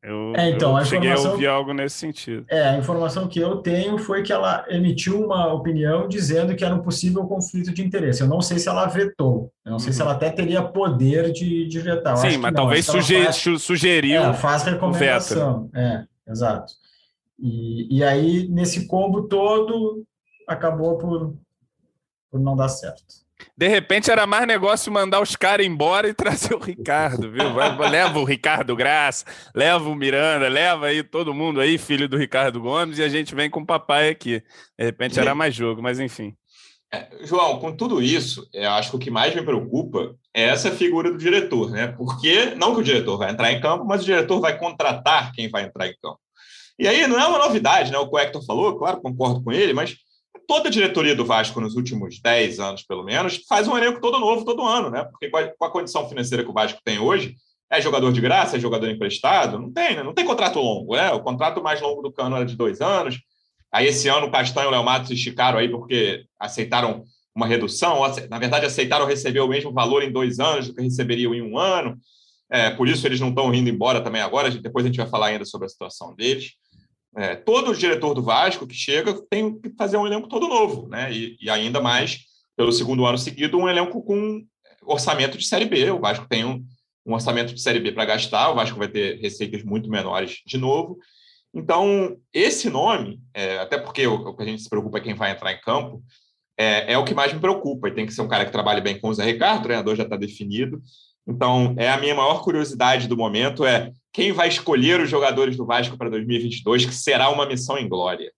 [0.00, 2.46] Eu, é, então, eu cheguei a ouvir algo nesse sentido.
[2.48, 6.74] É, a informação que eu tenho foi que ela emitiu uma opinião dizendo que era
[6.74, 8.20] um possível conflito de interesse.
[8.20, 10.06] Eu não sei se ela vetou, eu não sei se uhum.
[10.06, 12.12] ela até teria poder de, de vetar.
[12.12, 14.22] Eu Sim, mas talvez suge faz, sugeriu.
[14.22, 15.68] É, faz recomendação.
[15.74, 16.72] É, exato.
[17.36, 20.04] E, e aí, nesse combo todo,
[20.46, 21.34] acabou por,
[22.30, 23.02] por não dar certo.
[23.56, 27.52] De repente era mais negócio mandar os caras embora e trazer o Ricardo, viu?
[27.52, 29.24] Vai, leva o Ricardo Graça,
[29.54, 33.34] leva o Miranda, leva aí todo mundo aí, filho do Ricardo Gomes, e a gente
[33.34, 34.42] vem com o papai aqui.
[34.78, 36.34] De repente era mais jogo, mas enfim.
[36.92, 40.70] É, João, com tudo isso, eu acho que o que mais me preocupa é essa
[40.70, 41.88] figura do diretor, né?
[41.88, 45.50] Porque não que o diretor vai entrar em campo, mas o diretor vai contratar quem
[45.50, 46.18] vai entrar em campo.
[46.78, 47.98] E aí não é uma novidade, né?
[47.98, 49.96] O que o Hector falou, claro, concordo com ele, mas
[50.48, 54.18] toda a diretoria do Vasco nos últimos 10 anos, pelo menos, faz um elenco todo
[54.18, 55.04] novo todo ano, né?
[55.04, 57.36] Porque com a, condição financeira que o Vasco tem hoje,
[57.70, 59.58] é jogador de graça, é jogador emprestado?
[59.58, 60.02] Não tem, né?
[60.02, 61.12] Não tem contrato longo, né?
[61.12, 63.20] O contrato mais longo do Cano era de dois anos.
[63.70, 67.04] Aí esse ano o Castanho e o Léo Matos esticaram aí porque aceitaram
[67.36, 71.34] uma redução, na verdade aceitaram receber o mesmo valor em dois anos do que receberiam
[71.34, 71.98] em um ano.
[72.50, 74.50] É, por isso eles não estão indo embora também agora.
[74.50, 76.54] Depois a gente vai falar ainda sobre a situação deles.
[77.18, 81.12] É, todo diretor do Vasco que chega tem que fazer um elenco todo novo, né?
[81.12, 82.20] E, e, ainda mais,
[82.56, 84.44] pelo segundo ano seguido, um elenco com
[84.84, 85.90] orçamento de Série B.
[85.90, 86.64] O Vasco tem um,
[87.04, 90.56] um orçamento de Série B para gastar, o Vasco vai ter receitas muito menores de
[90.56, 90.96] novo.
[91.52, 95.14] Então, esse nome, é, até porque o, o, que a gente se preocupa é quem
[95.14, 96.00] vai entrar em campo,
[96.56, 97.88] é, é, o que mais me preocupa.
[97.88, 99.96] E tem que ser um cara que trabalhe bem com o Zé Ricardo, o treinador
[99.96, 100.80] já está definido.
[101.28, 105.66] Então, é a minha maior curiosidade do momento é quem vai escolher os jogadores do
[105.66, 108.32] Vasco para 2022, que será uma missão em glória.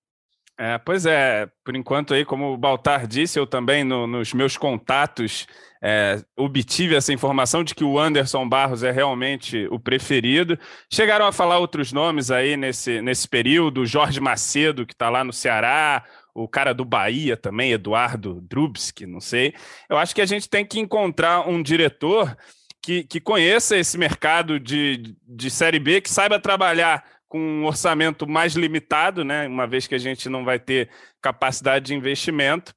[0.59, 4.59] É, pois é, por enquanto aí, como o Baltar disse, eu também no, nos meus
[4.59, 5.47] contatos
[5.83, 10.59] é, obtive essa informação de que o Anderson Barros é realmente o preferido.
[10.93, 15.33] Chegaram a falar outros nomes aí nesse, nesse período, Jorge Macedo, que está lá no
[15.33, 19.55] Ceará, o cara do Bahia também, Eduardo Drubski, não sei.
[19.89, 22.37] Eu acho que a gente tem que encontrar um diretor
[22.83, 28.27] que, que conheça esse mercado de, de Série B, que saiba trabalhar com um orçamento
[28.27, 29.47] mais limitado, né?
[29.47, 30.91] uma vez que a gente não vai ter
[31.23, 32.75] capacidade de investimento,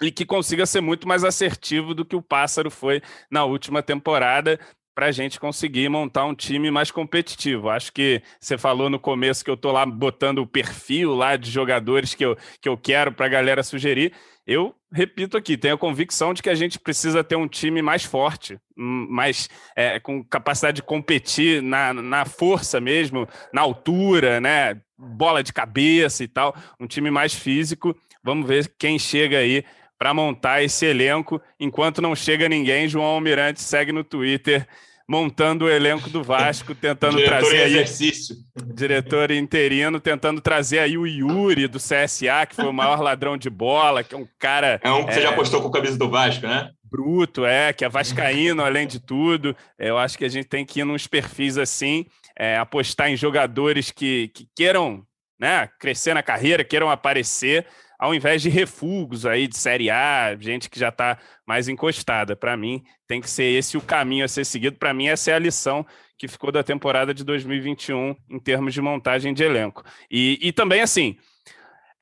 [0.00, 3.00] e que consiga ser muito mais assertivo do que o Pássaro foi
[3.30, 4.58] na última temporada,
[4.94, 7.70] para a gente conseguir montar um time mais competitivo.
[7.70, 11.50] Acho que você falou no começo que eu estou lá botando o perfil lá de
[11.50, 14.12] jogadores que eu, que eu quero para a galera sugerir.
[14.46, 18.04] Eu repito aqui, tenho a convicção de que a gente precisa ter um time mais
[18.04, 24.80] forte, hum, mais é, com capacidade de competir na, na força mesmo, na altura, né?
[24.98, 27.96] Bola de cabeça e tal, um time mais físico.
[28.22, 29.64] Vamos ver quem chega aí
[30.02, 31.40] para montar esse elenco.
[31.60, 34.66] Enquanto não chega ninguém, João Almirante segue no Twitter
[35.08, 38.36] montando o elenco do Vasco, tentando diretor trazer aí exercício.
[38.74, 43.48] diretor interino, tentando trazer aí o Yuri do CSA, que foi o maior ladrão de
[43.48, 45.96] bola, que é um cara É um que é, você já postou com a camisa
[45.96, 46.70] do Vasco, né?
[46.82, 49.54] Bruto, é, que é vascaíno além de tudo.
[49.78, 53.92] Eu acho que a gente tem que ir nos perfis assim, é, apostar em jogadores
[53.92, 55.06] que, que queiram
[55.42, 57.66] né, crescer na carreira, queiram aparecer,
[58.02, 62.34] ao invés de refugos aí de Série A, gente que já está mais encostada.
[62.34, 64.76] Para mim, tem que ser esse o caminho a ser seguido.
[64.76, 65.86] Para mim, essa é a lição
[66.18, 69.84] que ficou da temporada de 2021 em termos de montagem de elenco.
[70.10, 71.16] E, e também, assim,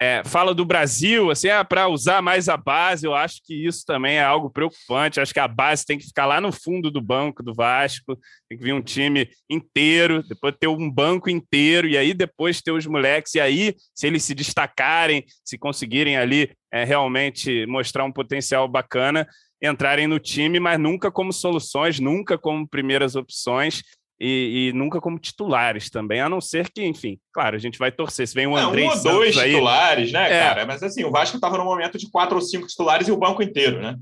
[0.02, 3.84] é, fala do Brasil, assim, é para usar mais a base, eu acho que isso
[3.84, 5.20] também é algo preocupante.
[5.20, 8.56] acho que a base tem que ficar lá no fundo do banco do Vasco, tem
[8.56, 12.86] que vir um time inteiro, depois ter um banco inteiro, e aí depois ter os
[12.86, 18.66] moleques, e aí, se eles se destacarem, se conseguirem ali é, realmente mostrar um potencial
[18.66, 19.28] bacana,
[19.62, 23.82] entrarem no time, mas nunca como soluções, nunca como primeiras opções
[24.20, 27.90] e, e, nunca como titulares também, a não ser que, enfim, claro, a gente vai
[27.90, 28.28] torcer.
[28.28, 28.84] Se vem o André.
[28.84, 30.40] Um ou dois aí, titulares, né, é.
[30.40, 30.66] cara?
[30.66, 33.42] Mas assim, o Vasco estava no momento de quatro ou cinco titulares e o banco
[33.42, 33.96] inteiro, né?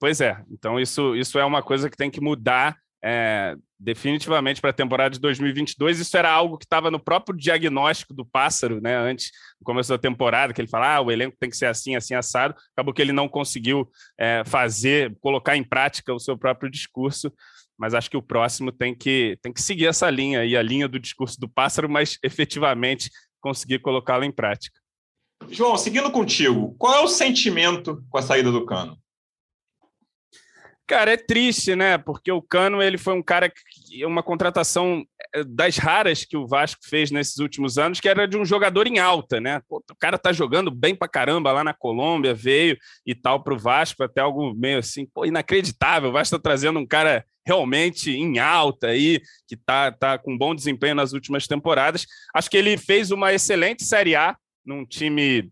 [0.00, 4.70] Pois é, então isso, isso é uma coisa que tem que mudar é, definitivamente para
[4.70, 6.00] a temporada de 2022.
[6.00, 8.96] Isso era algo que estava no próprio diagnóstico do Pássaro, né?
[8.96, 11.96] Antes do começo da temporada, que ele fala, ah, o elenco tem que ser assim,
[11.96, 12.54] assim, assado.
[12.72, 17.32] Acabou que ele não conseguiu é, fazer, colocar em prática o seu próprio discurso
[17.80, 20.86] mas acho que o próximo tem que, tem que seguir essa linha e a linha
[20.86, 24.78] do discurso do pássaro, mas efetivamente conseguir colocá-la em prática.
[25.48, 28.98] João, seguindo contigo, qual é o sentimento com a saída do Cano?
[30.86, 31.96] Cara, é triste, né?
[31.96, 35.02] Porque o Cano ele foi um cara que uma contratação
[35.48, 38.98] das raras que o Vasco fez nesses últimos anos, que era de um jogador em
[38.98, 39.62] alta, né?
[39.68, 43.58] O cara tá jogando bem pra caramba lá na Colômbia, veio e tal para o
[43.58, 46.10] Vasco, até algo meio assim, pô, inacreditável.
[46.10, 50.54] O Vasco tá trazendo um cara realmente em alta aí, que tá, tá com bom
[50.54, 52.06] desempenho nas últimas temporadas.
[52.34, 55.50] Acho que ele fez uma excelente Série A num time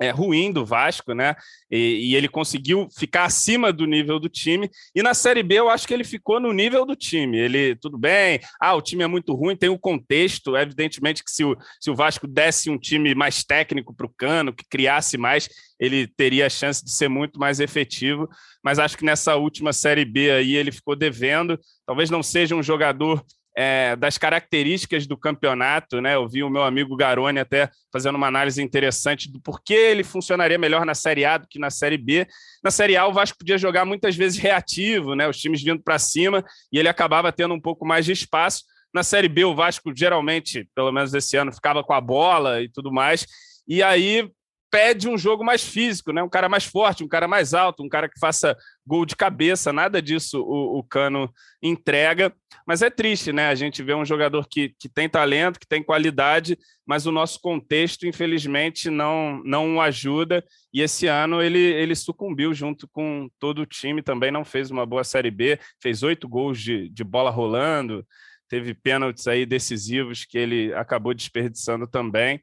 [0.00, 1.34] é, ruim do Vasco, né?
[1.70, 4.68] E, e, ele conseguiu ficar acima do nível do time.
[4.94, 7.38] E na Série B eu acho que ele ficou no nível do time.
[7.38, 10.56] Ele, tudo bem, ah, o time é muito ruim, tem o contexto.
[10.56, 14.52] Evidentemente que se o, se o Vasco desse um time mais técnico para o Cano,
[14.52, 18.28] que criasse mais, ele teria a chance de ser muito mais efetivo.
[18.62, 21.58] Mas acho que nessa última Série B aí ele ficou devendo.
[21.86, 23.24] Talvez não seja um jogador
[23.56, 26.16] é, das características do campeonato, né?
[26.16, 30.58] Eu vi o meu amigo Garoni até fazendo uma análise interessante do porquê ele funcionaria
[30.58, 32.26] melhor na Série A do que na Série B.
[32.62, 35.28] Na Série A, o Vasco podia jogar muitas vezes reativo, né?
[35.28, 38.64] Os times vindo para cima e ele acabava tendo um pouco mais de espaço.
[38.92, 42.68] Na Série B, o Vasco geralmente, pelo menos esse ano, ficava com a bola e
[42.68, 43.26] tudo mais.
[43.68, 44.28] E aí
[44.74, 46.20] pede um jogo mais físico, né?
[46.20, 49.72] Um cara mais forte, um cara mais alto, um cara que faça gol de cabeça.
[49.72, 51.32] Nada disso o, o Cano
[51.62, 52.34] entrega.
[52.66, 53.46] Mas é triste, né?
[53.46, 57.40] A gente vê um jogador que, que tem talento, que tem qualidade, mas o nosso
[57.40, 60.44] contexto, infelizmente, não, não o ajuda.
[60.72, 64.84] E esse ano ele, ele sucumbiu junto com todo o time, também não fez uma
[64.84, 68.04] boa Série B, fez oito gols de, de bola rolando,
[68.48, 72.42] teve pênaltis aí decisivos que ele acabou desperdiçando também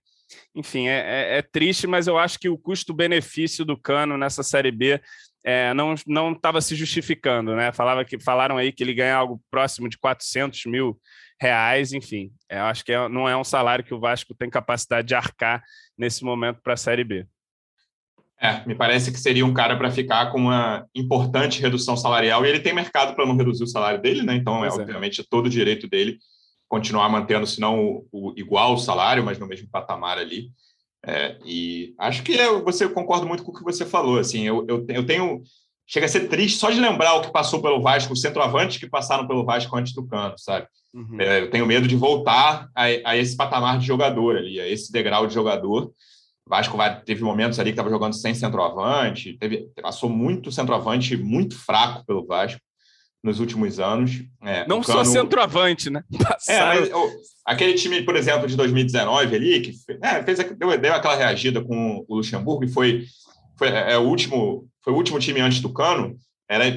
[0.55, 4.71] enfim, é, é, é, triste, mas eu acho que o custo-benefício do Cano nessa Série
[4.71, 5.01] B
[5.43, 5.93] é, não
[6.33, 7.71] estava se justificando, né?
[7.71, 10.99] Falava que, falaram aí que ele ganha algo próximo de 400 mil
[11.39, 12.31] reais, enfim.
[12.47, 15.15] É, eu acho que é, não é um salário que o Vasco tem capacidade de
[15.15, 15.63] arcar
[15.97, 17.25] nesse momento para a Série B.
[18.39, 22.49] É, me parece que seria um cara para ficar com uma importante redução salarial e
[22.49, 24.35] ele tem mercado para não reduzir o salário dele, né?
[24.35, 24.71] Então, é, é.
[24.71, 26.17] obviamente, todo o direito dele
[26.71, 30.49] continuar mantendo, se não o, o, igual o salário, mas no mesmo patamar ali.
[31.05, 34.17] É, e acho que eu, você concordo muito com o que você falou.
[34.17, 35.41] Assim, eu, eu, eu tenho.
[35.85, 38.89] Chega a ser triste só de lembrar o que passou pelo Vasco, os centroavantes que
[38.89, 40.65] passaram pelo Vasco antes do canto, sabe?
[40.93, 41.19] Uhum.
[41.19, 44.93] É, eu tenho medo de voltar a, a, esse patamar de jogador ali, a esse
[44.93, 45.91] degrau de jogador.
[46.45, 51.17] O Vasco vai, teve momentos ali que estava jogando sem centroavante, teve, passou muito centroavante
[51.17, 52.61] muito fraco pelo Vasco
[53.23, 54.23] nos últimos anos.
[54.41, 54.99] É, não Cano...
[54.99, 56.03] só centroavante, né?
[56.17, 56.83] Passaram...
[56.85, 57.13] É, mas,
[57.45, 62.05] aquele time, por exemplo, de 2019 ali, que é, fez, deu, deu aquela reagida com
[62.07, 63.05] o Luxemburgo e foi,
[63.57, 66.15] foi, é, é, o último, foi o último time antes do Cano.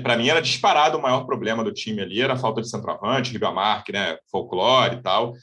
[0.02, 3.32] Para mim, era disparado o maior problema do time ali, era a falta de centroavante,
[3.32, 5.34] Ribamar, né, folclore e tal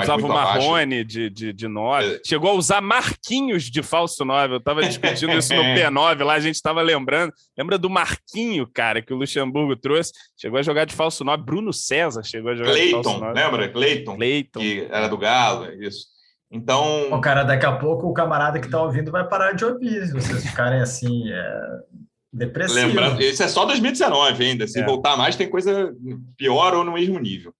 [0.00, 2.14] usava o Marrone de, de, de 9.
[2.14, 2.20] É.
[2.24, 4.54] Chegou a usar Marquinhos de falso 9.
[4.54, 7.32] Eu estava discutindo isso no P9 lá, a gente estava lembrando.
[7.56, 10.12] Lembra do Marquinho, cara, que o Luxemburgo trouxe?
[10.36, 11.42] Chegou a jogar de falso 9.
[11.42, 13.40] Bruno César chegou a jogar Clayton, de falso 9.
[13.40, 13.68] Lembra?
[13.68, 14.16] Cleiton.
[14.16, 14.60] Cleiton.
[14.60, 16.06] Que era do Galo, é isso.
[16.50, 17.08] Então.
[17.10, 20.06] Bom, cara, daqui a pouco o camarada que está ouvindo vai parar de ouvir.
[20.06, 21.30] Se vocês ficarem assim.
[21.30, 22.04] É...
[22.32, 22.88] Depressivo.
[22.88, 24.66] Lembrando, isso é só 2019 ainda.
[24.66, 24.84] Se é.
[24.84, 25.94] voltar mais, tem coisa
[26.36, 27.54] pior ou no mesmo nível.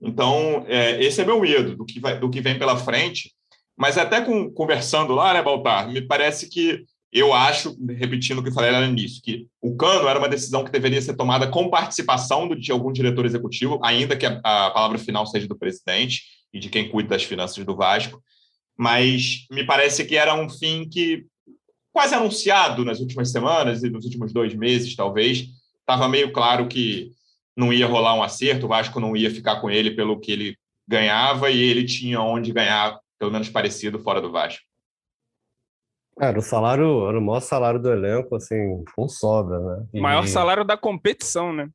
[0.00, 3.32] Então, é, esse é meu medo do que, vai, do que vem pela frente.
[3.76, 8.52] Mas até com, conversando lá, né, Baltar, me parece que eu acho, repetindo o que
[8.52, 11.68] falei lá no início, que o cano era uma decisão que deveria ser tomada com
[11.68, 16.22] participação do, de algum diretor executivo, ainda que a, a palavra final seja do presidente
[16.52, 18.22] e de quem cuida das finanças do Vasco.
[18.78, 21.26] Mas me parece que era um fim que,
[21.92, 25.48] quase anunciado nas últimas semanas e nos últimos dois meses, talvez,
[25.80, 27.10] estava meio claro que
[27.60, 30.56] não ia rolar um acerto, o Vasco não ia ficar com ele pelo que ele
[30.88, 34.64] ganhava e ele tinha onde ganhar, pelo menos parecido, fora do Vasco.
[36.18, 39.86] Era o salário, era o maior salário do elenco, assim, com sobra, né?
[39.94, 40.00] E...
[40.00, 41.68] Maior salário da competição, né?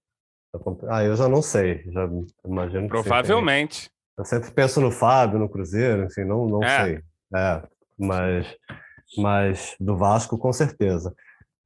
[0.88, 2.08] Ah, eu já não sei, já
[2.46, 3.90] imagino Provavelmente.
[4.18, 6.84] Eu sempre penso no Fábio, no Cruzeiro, assim, não, não é.
[6.84, 7.02] sei.
[7.36, 7.64] É,
[7.98, 8.58] mas,
[9.18, 11.14] mas do Vasco, com certeza.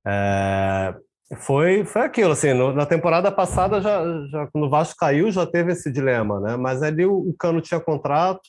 [0.08, 0.96] É,
[1.38, 5.46] foi, foi aquilo, assim, no, na temporada passada, já, já, quando o Vasco caiu, já
[5.46, 6.58] teve esse dilema, né?
[6.58, 8.42] Mas ali o, o Cano tinha contrato,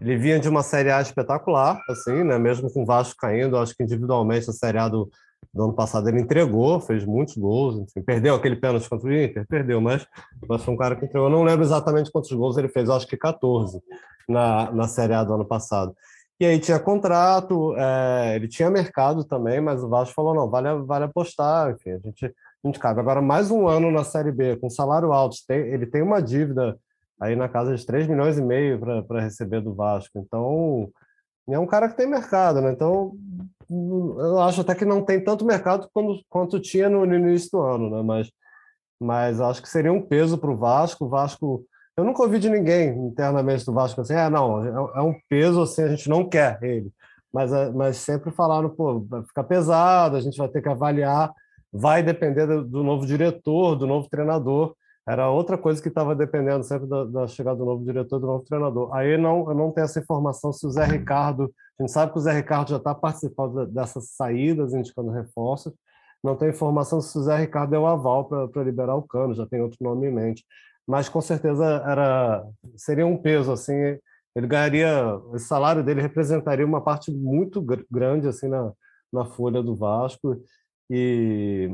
[0.00, 2.38] ele vinha de uma Série A espetacular, assim, né?
[2.38, 5.10] Mesmo com o Vasco caindo, acho que individualmente a Série A do,
[5.52, 9.46] do ano passado ele entregou, fez muitos gols, enfim, perdeu aquele pênalti contra o Inter,
[9.46, 10.06] perdeu, mas,
[10.48, 11.28] mas foi um cara que entregou.
[11.28, 13.80] Eu não lembro exatamente quantos gols ele fez, acho que 14
[14.28, 15.94] na, na Série A do ano passado.
[16.40, 20.82] E aí tinha contrato, é, ele tinha mercado também, mas o Vasco falou, não, vale,
[20.84, 22.98] vale apostar, enfim, a gente, a gente cabe.
[22.98, 26.76] Agora, mais um ano na Série B, com salário alto, tem, ele tem uma dívida
[27.20, 30.90] aí na casa de 3 milhões e meio para receber do Vasco, então
[31.48, 32.72] é um cara que tem mercado, né?
[32.72, 33.12] Então,
[33.70, 37.60] eu acho até que não tem tanto mercado quanto, quanto tinha no, no início do
[37.60, 38.02] ano, né?
[38.02, 38.32] Mas,
[38.98, 41.64] mas acho que seria um peso para o Vasco, o Vasco
[41.96, 45.82] eu nunca ouvi de ninguém internamente do Vasco assim, é, não, é, um peso assim,
[45.82, 46.90] a gente não quer ele.
[47.32, 51.32] Mas, é, mas sempre falaram, pô, vai ficar pesado, a gente vai ter que avaliar,
[51.72, 54.74] vai depender do, do novo diretor, do novo treinador.
[55.06, 58.44] Era outra coisa que estava dependendo sempre da, da, chegada do novo diretor, do novo
[58.44, 58.94] treinador.
[58.94, 62.18] Aí não, eu não tenho essa informação se o Zé Ricardo, a gente sabe que
[62.18, 65.72] o Zé Ricardo já está participando dessas saídas, indicando reforços,
[66.22, 69.60] não tem informação se o Zé Ricardo deu aval para liberar o Cano, já tem
[69.60, 70.44] outro nome em mente
[70.86, 72.44] mas com certeza era
[72.76, 73.98] seria um peso assim
[74.34, 78.72] ele ganharia o salário dele representaria uma parte muito grande assim na,
[79.12, 80.36] na folha do Vasco.
[80.90, 81.70] E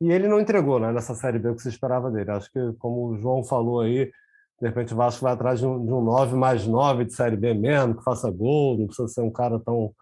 [0.00, 2.32] e ele não entregou né, nessa série B o que se esperava dele.
[2.32, 4.10] Acho que como o João falou aí
[4.60, 7.36] de repente o Vasco vai atrás de um, de um 9 mais 9 de série
[7.36, 9.92] B mesmo que faça gol não precisa ser um cara tão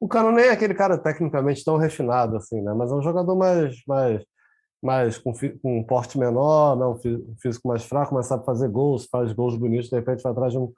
[0.00, 3.34] o cara nem é aquele cara tecnicamente tão refinado assim né mas é um jogador
[3.34, 4.22] mais mais
[4.84, 9.06] mas com, com um porte menor, não, um físico mais fraco, mas sabe fazer gols,
[9.06, 10.70] faz gols bonitos, de repente vai atrás de um,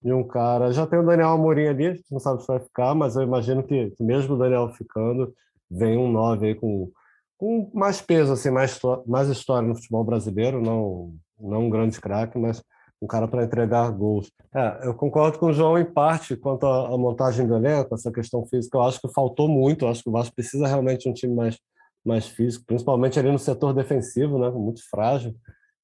[0.00, 0.70] de um cara.
[0.70, 3.90] Já tem o Daniel Amorim ali, não sabe se vai ficar, mas eu imagino que,
[3.90, 5.34] que mesmo o Daniel ficando,
[5.68, 6.88] vem um 9 aí com,
[7.36, 12.38] com mais peso, assim, mais, mais história no futebol brasileiro, não, não um grande craque,
[12.38, 12.62] mas
[13.02, 14.30] um cara para entregar gols.
[14.54, 18.12] É, eu concordo com o João em parte quanto à, à montagem do elenco, essa
[18.12, 21.08] questão física, eu acho que faltou muito, eu acho que o Vasco precisa realmente de
[21.08, 21.58] um time mais
[22.04, 25.34] mais físico, principalmente ali no setor defensivo, né, muito frágil,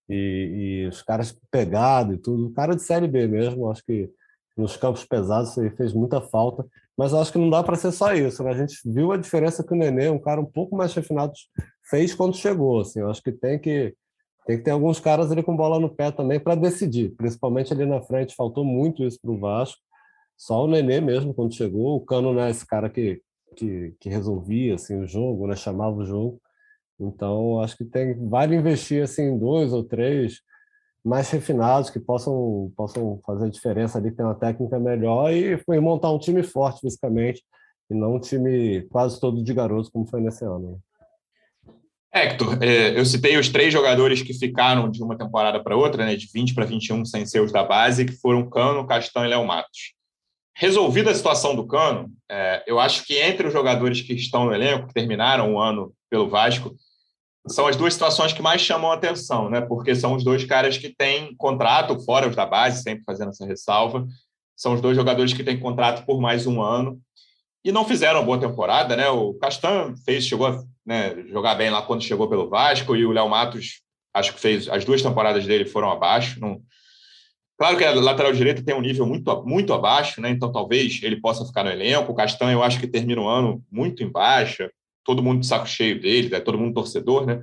[0.09, 2.47] e, e os caras pegados e tudo.
[2.47, 4.11] O cara de Série B mesmo, acho que
[4.57, 6.65] nos campos pesados aí fez muita falta,
[6.97, 8.43] mas acho que não dá para ser só isso.
[8.43, 8.51] Né?
[8.51, 11.33] A gente viu a diferença que o Nenê, um cara um pouco mais refinado,
[11.89, 12.81] fez quando chegou.
[12.81, 13.01] Assim.
[13.01, 13.95] Eu acho que tem que
[14.47, 17.87] tem que ter alguns caras ali com bola no pé também para decidir, principalmente ali
[17.87, 18.35] na frente.
[18.37, 19.81] Faltou muito isso para o Vasco.
[20.37, 21.97] Só o Nenê mesmo quando chegou.
[21.97, 23.23] O Cano não é esse cara que
[23.55, 25.57] que, que resolvia assim o jogo, né?
[25.57, 26.41] chamava o jogo.
[26.99, 30.41] Então, acho que tem vale investir assim em dois ou três
[31.05, 36.11] mais refinados que possam possam fazer diferença ali, ter uma técnica melhor e, e montar
[36.13, 37.43] um time forte fisicamente
[37.91, 40.73] e não um time quase todo de garotos como foi nesse ano.
[40.73, 40.79] Né?
[42.15, 46.15] Hector, é, eu citei os três jogadores que ficaram de uma temporada para outra, né,
[46.15, 49.45] de 20 para 21 sem ser os da base, que foram Cano, Castão e Léo
[49.45, 49.95] Matos.
[50.57, 54.55] Resolvida a situação do Cano, é, eu acho que entre os jogadores que estão no
[54.55, 56.75] elenco, que terminaram o ano pelo Vasco,
[57.49, 59.61] são as duas situações que mais chamam a atenção, né?
[59.61, 63.45] Porque são os dois caras que têm contrato, fora os da base, sempre fazendo essa
[63.45, 64.07] ressalva.
[64.57, 67.01] São os dois jogadores que têm contrato por mais um ano
[67.65, 69.09] e não fizeram uma boa temporada, né?
[69.09, 73.13] O Castan fez, chegou a né, jogar bem lá quando chegou pelo Vasco e o
[73.13, 73.81] Léo Matos,
[74.15, 76.61] acho que fez as duas temporadas dele foram abaixo, não,
[77.57, 80.31] Claro que a lateral direita tem um nível muito, muito abaixo, né?
[80.31, 82.11] então talvez ele possa ficar no elenco.
[82.11, 84.71] O Castanho, eu acho que termina o ano muito em baixa,
[85.05, 86.41] todo mundo de saco cheio dele, né?
[86.41, 87.41] todo mundo torcedor, né?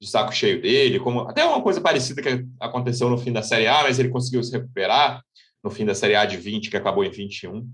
[0.00, 3.66] De saco cheio dele, como até uma coisa parecida que aconteceu no fim da Série
[3.66, 5.22] A, mas ele conseguiu se recuperar
[5.62, 7.68] no fim da Série A de 20, que acabou em 21.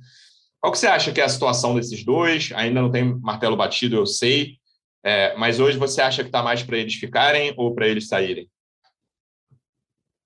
[0.60, 2.50] Qual que você acha que é a situação desses dois?
[2.56, 4.58] Ainda não tem martelo batido, eu sei,
[5.04, 8.48] é, mas hoje você acha que está mais para eles ficarem ou para eles saírem?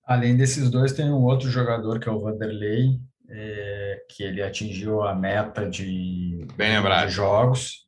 [0.03, 5.03] Além desses dois, tem um outro jogador que é o Vanderlei, é, que ele atingiu
[5.03, 7.87] a meta de, de, jogos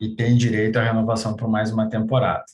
[0.00, 2.44] e tem direito à renovação por mais uma temporada.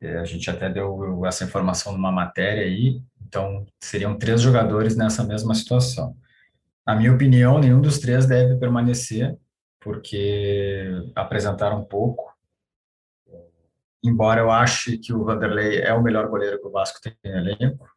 [0.00, 5.24] É, a gente até deu essa informação numa matéria aí, então seriam três jogadores nessa
[5.24, 6.16] mesma situação.
[6.86, 9.36] Na minha opinião, nenhum dos três deve permanecer,
[9.80, 12.32] porque apresentaram pouco.
[14.04, 17.38] Embora eu ache que o Vanderlei é o melhor goleiro que o Vasco tem no
[17.38, 17.88] elenco,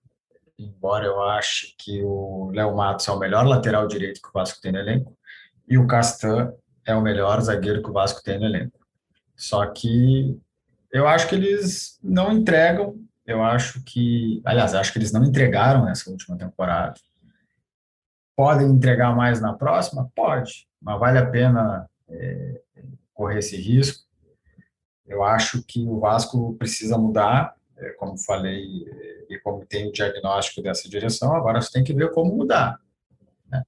[0.57, 4.61] embora eu ache que o Léo Matos é o melhor lateral direito que o Vasco
[4.61, 5.17] tem no elenco,
[5.67, 6.53] e o Castan
[6.85, 8.79] é o melhor zagueiro que o Vasco tem no elenco.
[9.35, 10.39] Só que
[10.91, 15.85] eu acho que eles não entregam, eu acho que, aliás, acho que eles não entregaram
[15.85, 16.93] nessa última temporada.
[18.35, 20.09] Podem entregar mais na próxima?
[20.15, 22.61] Pode, mas vale a pena é,
[23.13, 24.05] correr esse risco.
[25.07, 27.54] Eu acho que o Vasco precisa mudar,
[27.97, 28.85] como falei,
[29.29, 32.79] e como tem o diagnóstico dessa direção, agora você tem que ver como mudar.
[33.49, 33.63] Né?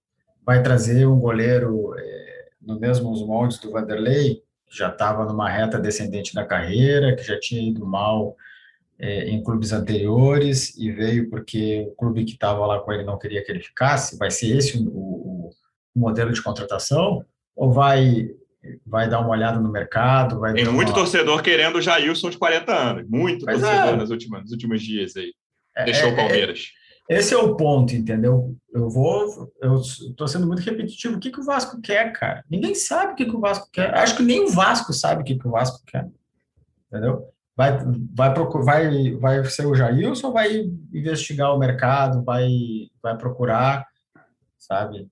[0.45, 5.79] Vai trazer um goleiro é, no mesmos moldes do Vanderlei, que já estava numa reta
[5.79, 8.35] descendente da carreira, que já tinha ido mal
[8.99, 13.17] é, em clubes anteriores e veio porque o clube que estava lá com ele não
[13.17, 14.17] queria que ele ficasse.
[14.17, 15.49] Vai ser esse o, o,
[15.95, 17.23] o modelo de contratação?
[17.55, 18.29] Ou vai
[18.85, 20.39] vai dar uma olhada no mercado.
[20.39, 20.95] Vai Tem muito uma...
[20.95, 23.09] torcedor querendo o Jailson de 40 anos.
[23.09, 23.95] Muito pois torcedor é.
[23.95, 25.33] nas últimas, nos últimos dias aí.
[25.75, 26.67] É, Deixou o é, Palmeiras.
[27.09, 28.55] Esse é o ponto, entendeu?
[28.73, 31.15] Eu vou, eu estou sendo muito repetitivo.
[31.15, 32.43] O que, que o Vasco quer, cara?
[32.49, 33.95] Ninguém sabe o que, que o Vasco quer.
[33.95, 36.07] Acho que nem o Vasco sabe o que, que o Vasco quer,
[36.91, 37.31] entendeu?
[37.57, 37.75] vai,
[38.13, 42.47] vai, vai, vai ser o Jailson ou vai investigar o mercado, vai,
[43.01, 43.83] vai procurar,
[44.59, 45.09] sabe?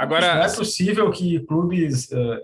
[0.00, 2.10] Agora, não é possível que clubes.
[2.10, 2.40] Uh,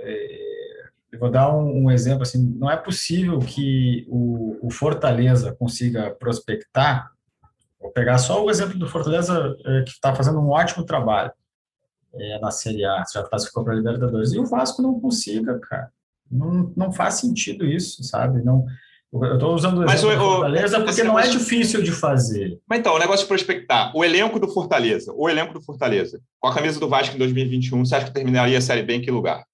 [1.11, 6.11] eu vou dar um, um, exemplo assim: não é possível que o, o Fortaleza consiga
[6.11, 7.11] prospectar.
[7.81, 11.33] Vou pegar só o exemplo do Fortaleza, uh, que está fazendo um ótimo trabalho
[12.15, 15.91] é, na Série A, já classificou para a Libertadores, e o Vasco não consiga, cara.
[16.31, 18.43] Não, não faz sentido isso, sabe?
[18.43, 18.67] Não,
[19.13, 22.59] eu estou usando o exemplo do Fortaleza porque não é difícil de fazer.
[22.69, 23.97] Mas então, o negócio de prospectar.
[23.97, 27.85] O elenco do Fortaleza, o elenco do Fortaleza, com a camisa do Vasco em 2021,
[27.85, 29.45] você acha que terminaria a Série B em que lugar?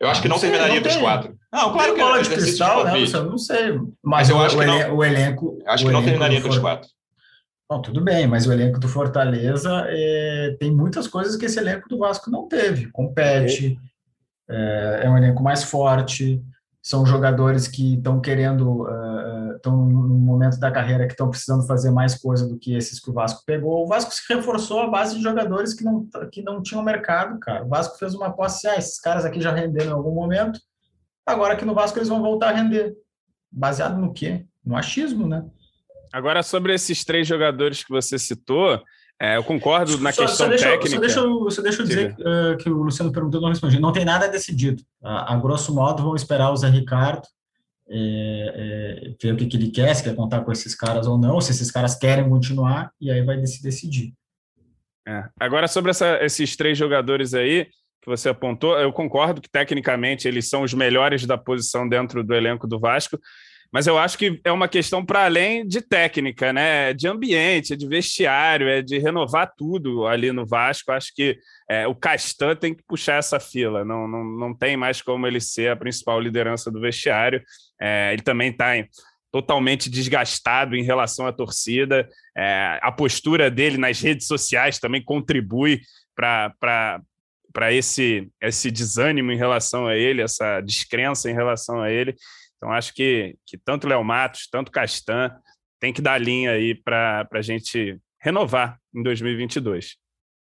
[0.00, 1.36] Eu acho que não, não sei, terminaria não entre os quatro.
[1.52, 2.92] Não, claro que bola de cristal, né?
[3.24, 3.72] Não sei.
[3.72, 4.96] Mas, mas eu acho o, que não.
[4.96, 5.58] O elenco.
[5.66, 6.88] Acho que não terminaria entre os quatro.
[7.70, 11.86] Bom, tudo bem, mas o elenco do Fortaleza é, tem muitas coisas que esse elenco
[11.86, 12.90] do Vasco não teve.
[12.92, 13.78] Compete,
[14.48, 16.42] é, é um elenco mais forte,
[16.88, 18.86] são jogadores que estão querendo,
[19.54, 22.98] estão uh, no momento da carreira que estão precisando fazer mais coisa do que esses
[22.98, 23.84] que o Vasco pegou.
[23.84, 27.62] O Vasco se reforçou a base de jogadores que não, que não tinham mercado, cara.
[27.62, 30.58] O Vasco fez uma assim, ah, esses caras aqui já renderam em algum momento,
[31.26, 32.96] agora aqui no Vasco eles vão voltar a render.
[33.52, 34.46] Baseado no quê?
[34.64, 35.44] No achismo, né?
[36.10, 38.82] Agora, sobre esses três jogadores que você citou,
[39.20, 40.90] é, eu concordo na só, questão só deixa, técnica.
[40.90, 43.80] Só deixa, eu, só deixa eu dizer uh, que o Luciano perguntou, não respondi.
[43.80, 44.82] Não tem nada decidido.
[45.02, 47.26] A, a grosso modo, vão esperar o Zé Ricardo
[47.90, 51.16] é, é, ver o que, que, ele quer, se quer contar com esses caras ou
[51.16, 54.12] não, se esses caras querem continuar, e aí vai se decidir.
[55.06, 55.24] É.
[55.40, 57.66] Agora, sobre essa, esses três jogadores aí
[58.02, 62.34] que você apontou, eu concordo que tecnicamente eles são os melhores da posição dentro do
[62.34, 63.18] elenco do Vasco,
[63.72, 66.90] mas eu acho que é uma questão para além de técnica, né?
[66.90, 70.90] É de ambiente, é de vestiário, é de renovar tudo ali no Vasco.
[70.90, 71.38] Acho que
[71.68, 75.40] é, o Castan tem que puxar essa fila, não, não, não tem mais como ele
[75.40, 77.42] ser a principal liderança do vestiário.
[77.78, 78.72] É, ele também está
[79.30, 82.08] totalmente desgastado em relação à torcida.
[82.36, 85.82] É, a postura dele nas redes sociais também contribui
[86.16, 86.54] para
[87.50, 92.14] para esse, esse desânimo em relação a ele, essa descrença em relação a ele.
[92.58, 95.30] Então, acho que, que tanto Léo Matos, tanto Castan,
[95.80, 99.96] tem que dar linha aí para a gente renovar em 2022.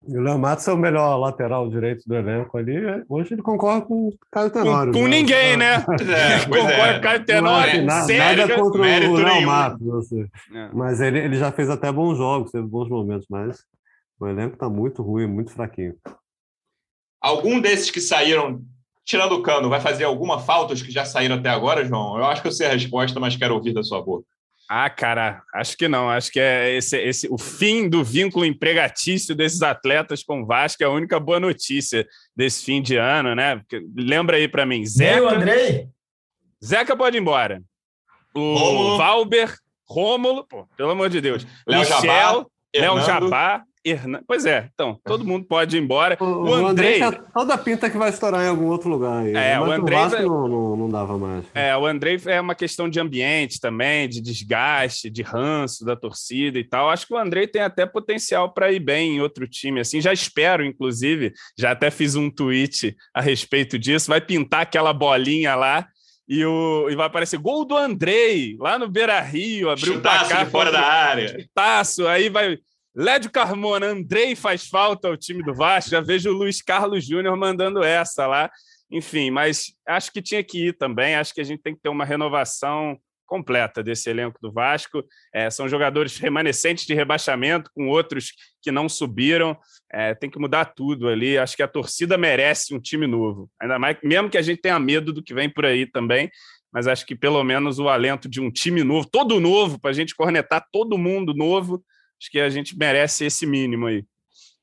[0.06, 2.76] E o Léo Matos é o melhor lateral direito do elenco ali.
[3.08, 4.92] Hoje ele concorre com o Caio Tenório.
[4.92, 5.10] Com, com né?
[5.10, 5.84] ninguém, né?
[6.08, 6.92] É, concorre é.
[6.92, 7.84] com o Caio Tenório.
[7.84, 9.94] Nada, sério, nada contra o Léo Matos.
[9.94, 10.26] Assim.
[10.54, 10.70] É.
[10.72, 13.64] Mas ele, ele já fez até bons jogos, teve bons momentos, mas
[14.20, 15.96] o elenco está muito ruim, muito fraquinho.
[17.20, 18.62] Algum desses que saíram
[19.08, 22.18] tirando o cano, vai fazer alguma falta os que já saíram até agora, João?
[22.18, 24.26] Eu acho que eu sei a resposta, mas quero ouvir da sua boca.
[24.68, 26.10] Ah, cara, acho que não.
[26.10, 30.82] Acho que é esse, esse o fim do vínculo empregatício desses atletas com o Vasco
[30.82, 32.06] é a única boa notícia
[32.36, 33.56] desse fim de ano, né?
[33.56, 35.22] Porque, lembra aí para mim, Zeca.
[35.22, 35.88] o Andrei?
[36.62, 37.62] Zeca pode ir embora.
[38.34, 38.98] O.
[38.98, 39.56] Valber,
[39.88, 41.46] Rômulo, pô, pelo amor de Deus.
[41.66, 42.44] Léo Jabá,
[42.76, 44.20] Léo Jabá, Hernan...
[44.26, 46.16] Pois é, então, todo mundo pode ir embora.
[46.20, 47.02] O, o Andrei.
[47.02, 49.22] Andrei toda pinta que vai estourar em algum outro lugar.
[49.22, 49.34] Aí.
[49.34, 49.98] É, Mas o Andrei.
[49.98, 51.44] O não, não, não, dava mais.
[51.54, 56.58] É, o Andrei é uma questão de ambiente também, de desgaste, de ranço da torcida
[56.58, 56.90] e tal.
[56.90, 59.80] Acho que o Andrei tem até potencial para ir bem em outro time.
[59.80, 64.08] Assim, já espero, inclusive, já até fiz um tweet a respeito disso.
[64.08, 65.86] Vai pintar aquela bolinha lá
[66.28, 70.44] e, o, e vai aparecer gol do Andrei, lá no Beira Rio, abriu o placar.
[70.44, 71.48] de fora da área.
[71.54, 72.58] Taço, aí vai
[72.98, 75.92] Lédio Carmona, Andrei faz falta ao time do Vasco.
[75.92, 78.50] Já vejo o Luiz Carlos Júnior mandando essa lá.
[78.90, 81.14] Enfim, mas acho que tinha que ir também.
[81.14, 85.04] Acho que a gente tem que ter uma renovação completa desse elenco do Vasco.
[85.32, 89.56] É, são jogadores remanescentes de rebaixamento, com outros que não subiram.
[89.92, 91.38] É, tem que mudar tudo ali.
[91.38, 93.48] Acho que a torcida merece um time novo.
[93.62, 96.28] Ainda mais, mesmo que a gente tenha medo do que vem por aí também.
[96.72, 99.94] Mas acho que pelo menos o alento de um time novo, todo novo, para a
[99.94, 101.80] gente cornetar todo mundo novo,
[102.20, 104.04] Acho que a gente merece esse mínimo aí.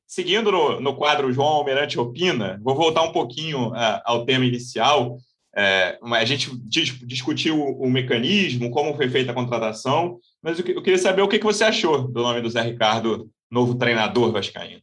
[0.06, 5.18] Seguindo no, no quadro João Almirante Opina, vou voltar um pouquinho uh, ao tema inicial.
[5.54, 10.66] É, a gente dis, discutiu o, o, mecanismo, como foi feita a contratação, mas eu,
[10.66, 14.30] eu queria saber o que, que você achou do nome do Zé Ricardo, novo treinador
[14.30, 14.82] vascaíno.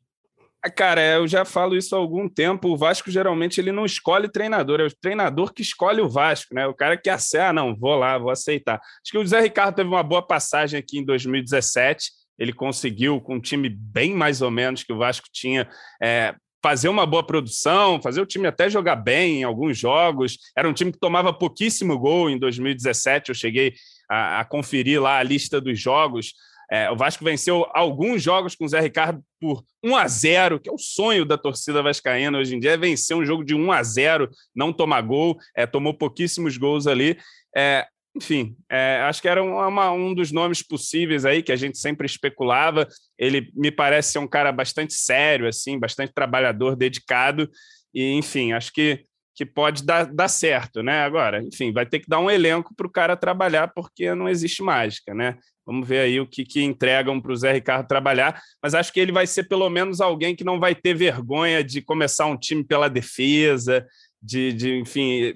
[0.66, 2.70] Ah, cara, eu já falo isso há algum tempo.
[2.70, 6.66] O Vasco geralmente ele não escolhe treinador, é o treinador que escolhe o Vasco, né?
[6.66, 8.76] O cara que acerta, ah, não, vou lá, vou aceitar.
[8.76, 13.36] Acho que o Zé Ricardo teve uma boa passagem aqui em 2017 ele conseguiu, com
[13.36, 15.70] um time bem mais ou menos que o Vasco tinha,
[16.02, 20.38] é, fazer uma boa produção, fazer o time até jogar bem em alguns jogos.
[20.58, 23.30] Era um time que tomava pouquíssimo gol em 2017.
[23.30, 23.74] Eu cheguei
[24.10, 26.34] a, a conferir lá a lista dos jogos.
[26.72, 30.70] É, o Vasco venceu alguns jogos com o Zé Ricardo por 1 a 0 que
[30.70, 33.72] é o sonho da torcida vascaína hoje em dia, é vencer um jogo de 1
[33.72, 37.18] a 0 não tomar gol, é, tomou pouquíssimos gols ali.
[37.56, 37.86] É,
[38.16, 42.06] enfim, é, acho que era uma, um dos nomes possíveis aí que a gente sempre
[42.06, 42.88] especulava.
[43.18, 47.50] Ele me parece ser um cara bastante sério, assim, bastante trabalhador, dedicado,
[47.94, 49.04] e enfim, acho que,
[49.36, 51.02] que pode dar, dar certo, né?
[51.02, 54.62] Agora, enfim, vai ter que dar um elenco para o cara trabalhar, porque não existe
[54.62, 55.38] mágica, né?
[55.66, 59.00] Vamos ver aí o que, que entregam para o Zé Ricardo trabalhar, mas acho que
[59.00, 62.64] ele vai ser pelo menos alguém que não vai ter vergonha de começar um time
[62.64, 63.88] pela defesa,
[64.22, 65.34] de, de enfim,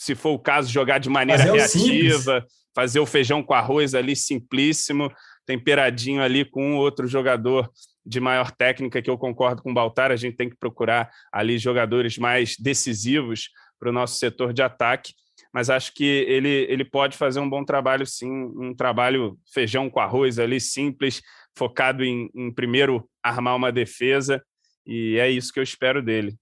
[0.00, 4.16] se for o caso, jogar de maneira fazer reativa, fazer o feijão com arroz ali
[4.16, 5.12] simplíssimo,
[5.44, 7.70] temperadinho ali com outro jogador
[8.04, 11.58] de maior técnica, que eu concordo com o Baltar, a gente tem que procurar ali
[11.58, 15.12] jogadores mais decisivos para o nosso setor de ataque,
[15.52, 20.00] mas acho que ele, ele pode fazer um bom trabalho, sim, um trabalho feijão com
[20.00, 21.20] arroz ali, simples,
[21.54, 24.42] focado em, em primeiro armar uma defesa,
[24.86, 26.38] e é isso que eu espero dele.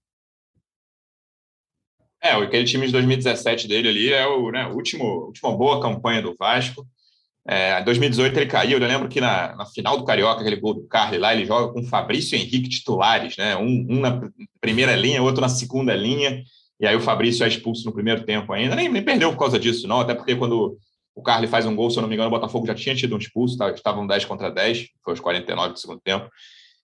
[2.21, 6.35] É, aquele time de 2017 dele ali é o né, último, última boa campanha do
[6.37, 6.85] Vasco.
[7.47, 10.73] É, em 2018 ele caiu, eu lembro que na, na final do Carioca, aquele gol
[10.73, 13.55] do Carly lá, ele joga com Fabrício e Henrique titulares, né?
[13.55, 14.21] Um, um, na
[14.59, 16.43] primeira linha, outro na segunda linha,
[16.79, 19.57] e aí o Fabrício é expulso no primeiro tempo ainda, nem, nem perdeu por causa
[19.57, 20.77] disso, não, até porque quando
[21.15, 23.15] o Carly faz um gol, se eu não me engano, o Botafogo já tinha tido
[23.15, 26.29] um expulso, tá, estavam 10 contra 10, foi os 49 do segundo tempo.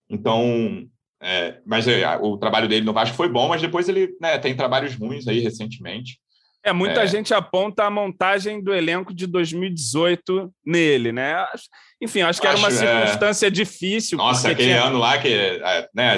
[0.09, 0.87] Então,
[1.21, 4.55] é, mas é, o trabalho dele no Vasco foi bom, mas depois ele né, tem
[4.55, 6.19] trabalhos ruins aí recentemente.
[6.65, 7.07] É, muita é...
[7.07, 11.45] gente aponta a montagem do elenco de 2018 nele, né?
[12.01, 13.03] Enfim, acho que acho, era uma é.
[13.03, 13.49] circunstância é...
[13.51, 14.17] difícil.
[14.17, 14.83] Nossa, aquele tinha...
[14.83, 16.17] ano lá que é, né,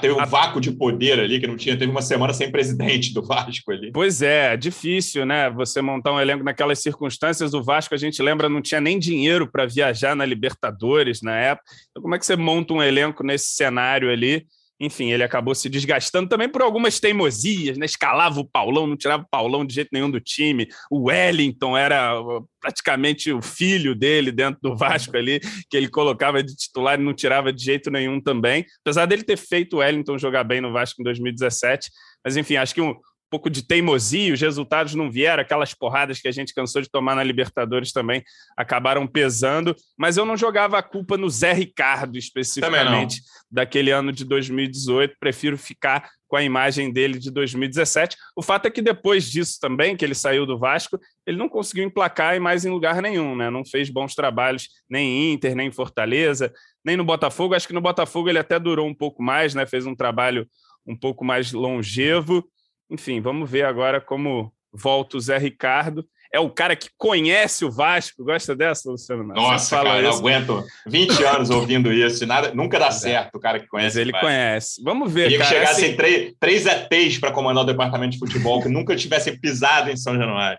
[0.00, 0.24] teve um a...
[0.24, 3.92] vácuo de poder ali, que não tinha, teve uma semana sem presidente do Vasco ali.
[3.92, 5.48] Pois é, difícil, né?
[5.50, 7.54] Você montar um elenco naquelas circunstâncias.
[7.54, 11.70] O Vasco, a gente lembra, não tinha nem dinheiro para viajar na Libertadores na época.
[11.90, 14.44] Então, como é que você monta um elenco nesse cenário ali?
[14.84, 17.86] Enfim, ele acabou se desgastando também por algumas teimosias, né?
[17.86, 20.68] Escalava o Paulão, não tirava o Paulão de jeito nenhum do time.
[20.90, 26.42] O Wellington era uh, praticamente o filho dele dentro do Vasco ali, que ele colocava
[26.42, 28.64] de titular e não tirava de jeito nenhum também.
[28.80, 31.90] Apesar dele ter feito o Wellington jogar bem no Vasco em 2017.
[32.24, 32.94] Mas, enfim, acho que um,
[33.30, 37.16] pouco de teimosia, os resultados não vieram, aquelas porradas que a gente cansou de tomar
[37.16, 38.22] na Libertadores também
[38.56, 44.24] acabaram pesando, mas eu não jogava a culpa no Zé Ricardo especificamente daquele ano de
[44.24, 48.16] 2018, prefiro ficar com a imagem dele de 2017.
[48.34, 51.84] O fato é que depois disso também, que ele saiu do Vasco, ele não conseguiu
[51.84, 53.50] emplacar mais em lugar nenhum, né?
[53.50, 56.52] Não fez bons trabalhos nem em Inter, nem em Fortaleza,
[56.84, 57.54] nem no Botafogo.
[57.54, 59.64] Acho que no Botafogo ele até durou um pouco mais, né?
[59.64, 60.44] Fez um trabalho
[60.84, 62.44] um pouco mais longevo.
[62.90, 66.06] Enfim, vamos ver agora como volta o Zé Ricardo.
[66.32, 68.24] É o cara que conhece o Vasco.
[68.24, 69.22] Gosta dessa, Luciano?
[69.22, 70.10] Nossa, cara, isso.
[70.10, 72.26] não aguento 20 anos ouvindo isso.
[72.26, 72.90] Nada, nunca dá é.
[72.90, 73.96] certo o cara que conhece.
[73.96, 74.82] Mas ele conhece.
[74.82, 75.50] Vamos ver, Queria cara.
[75.50, 75.96] que chegassem assim...
[75.96, 80.16] três, três ETs para comandar o departamento de futebol que nunca tivessem pisado em São
[80.16, 80.58] Januário.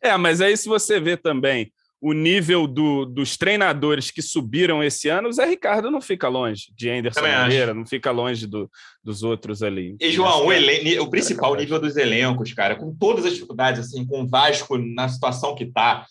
[0.00, 5.08] É, mas aí se você vê também o nível do, dos treinadores que subiram esse
[5.08, 8.70] ano, o Zé Ricardo não fica longe de Anderson Moreira, não fica longe do,
[9.02, 9.96] dos outros ali.
[10.00, 14.04] E, João, o, é, o principal nível dos elencos, cara, com todas as dificuldades, assim,
[14.04, 16.06] com o Vasco na situação que tá,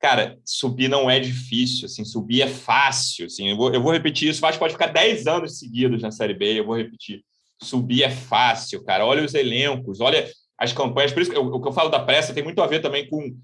[0.00, 4.30] cara, subir não é difícil, assim, subir é fácil, assim, eu vou, eu vou repetir
[4.30, 7.22] isso, o Vasco pode ficar 10 anos seguidos na Série B, eu vou repetir,
[7.62, 10.26] subir é fácil, cara, olha os elencos, olha
[10.58, 12.66] as campanhas, por isso que eu, o que eu falo da pressa tem muito a
[12.66, 13.36] ver também com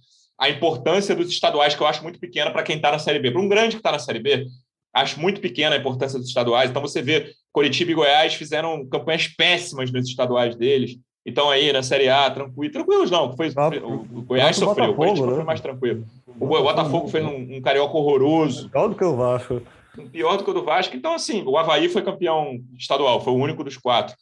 [0.43, 3.31] a importância dos estaduais, que eu acho muito pequena para quem está na Série B.
[3.31, 4.45] Para um grande que está na Série B,
[4.93, 6.69] acho muito pequena a importância dos estaduais.
[6.69, 10.99] Então, você vê, Curitiba e Goiás fizeram campanhas péssimas nos estaduais deles.
[11.25, 12.73] Então, aí, na Série A, tranquilo.
[12.73, 13.51] Tranquilos não, foi,
[13.85, 15.35] o Goiás sofreu, o Curitiba né?
[15.37, 16.05] foi mais tranquilo.
[16.27, 18.69] O Botafogo fez um, um carioca horroroso.
[18.69, 19.63] Pior do que o Vasco.
[20.11, 20.97] Pior do que o do Vasco.
[20.97, 24.17] Então, assim, o Havaí foi campeão estadual, foi o único dos quatro.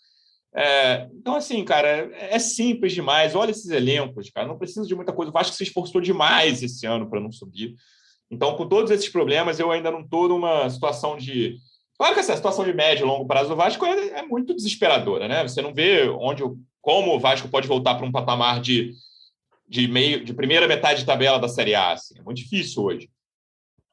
[0.55, 3.34] É, então, assim, cara, é, é, simples demais.
[3.34, 4.46] Olha esses elencos, cara.
[4.46, 5.30] Não precisa de muita coisa.
[5.30, 7.74] O Vasco se esforçou demais esse ano para não subir.
[8.30, 11.57] Então, com todos esses problemas, eu ainda não estou numa situação de.
[11.96, 15.28] Claro que essa situação de médio e longo prazo do Vasco é, é muito desesperadora,
[15.28, 15.42] né?
[15.46, 16.42] Você não vê onde,
[16.80, 18.94] como o Vasco pode voltar para um patamar de,
[19.68, 21.92] de meio, de primeira metade de tabela da Série A.
[21.92, 22.18] Assim.
[22.18, 23.11] É muito difícil hoje.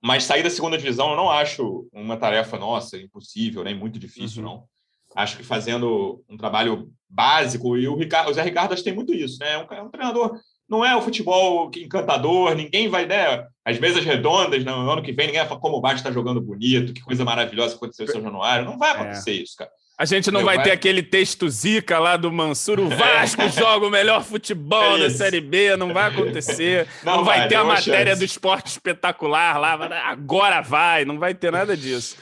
[0.01, 4.43] Mas sair da segunda divisão eu não acho uma tarefa nossa, impossível, nem muito difícil,
[4.43, 4.49] uhum.
[4.49, 4.76] não
[5.17, 8.95] acho que fazendo um trabalho básico, e o, Ricardo, o Zé Ricardo acho que tem
[8.95, 9.53] muito isso, né?
[9.53, 10.39] É um, é um treinador,
[10.69, 13.43] não é o futebol encantador, ninguém vai, né?
[13.65, 16.39] As mesas redondas, no ano que vem, ninguém vai falar como o Vasco está jogando
[16.39, 18.65] bonito, que coisa maravilhosa aconteceu em São Januário.
[18.65, 19.33] Não vai acontecer é.
[19.33, 19.71] isso, cara.
[19.97, 23.49] A gente não vai, vai, ter aquele texto zica lá do Mansur, o Vasco é.
[23.49, 26.87] joga o melhor futebol é da Série B, não vai acontecer.
[27.03, 28.19] Não, não vai, vai, ter a matéria chance.
[28.19, 29.73] do esporte espetacular lá,
[30.05, 32.17] agora vai, não vai ter nada disso.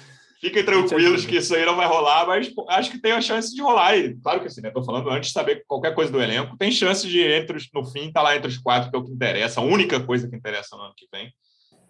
[0.45, 3.63] Fiquem tranquilos que isso aí não vai rolar, mas acho que tem a chance de
[3.63, 3.97] rolar.
[3.97, 4.67] E, claro que assim, né?
[4.67, 6.55] Estou falando antes de saber qualquer coisa do elenco.
[6.55, 8.99] Tem chance de, entre os, no fim, estar tá lá entre os quatro, que é
[8.99, 11.33] o que interessa, a única coisa que interessa no ano que vem.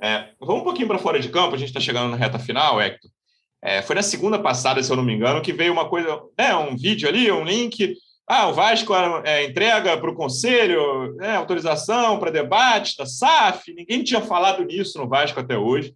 [0.01, 2.79] É, vamos um pouquinho para fora de campo, a gente está chegando na reta final,
[2.79, 3.11] Hector.
[3.61, 6.55] É, foi na segunda passada, se eu não me engano, que veio uma coisa, né,
[6.55, 7.93] um vídeo ali, um link.
[8.25, 8.93] Ah, o Vasco
[9.25, 13.73] é, entrega para o conselho né, autorização para debate da SAF.
[13.73, 15.93] Ninguém tinha falado nisso no Vasco até hoje.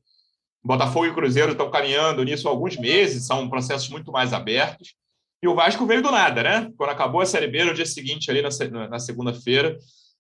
[0.64, 4.94] Botafogo e Cruzeiro estão caminhando nisso há alguns meses, são processos muito mais abertos.
[5.42, 6.72] E o Vasco veio do nada, né?
[6.78, 9.78] Quando acabou a Série B, no dia seguinte, ali na, na segunda-feira,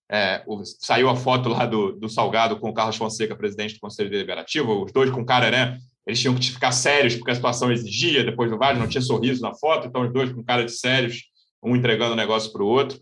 [0.10, 0.44] é,
[0.80, 4.84] saiu a foto lá do, do Salgado com o Carlos Fonseca, presidente do Conselho Deliberativo,
[4.84, 5.78] os dois com cara, né?
[6.08, 9.42] Eles tinham que ficar sérios porque a situação exigia, depois do Vasco não tinha sorriso
[9.42, 11.26] na foto, então os dois com cara de sérios,
[11.62, 13.00] um entregando o negócio para o outro.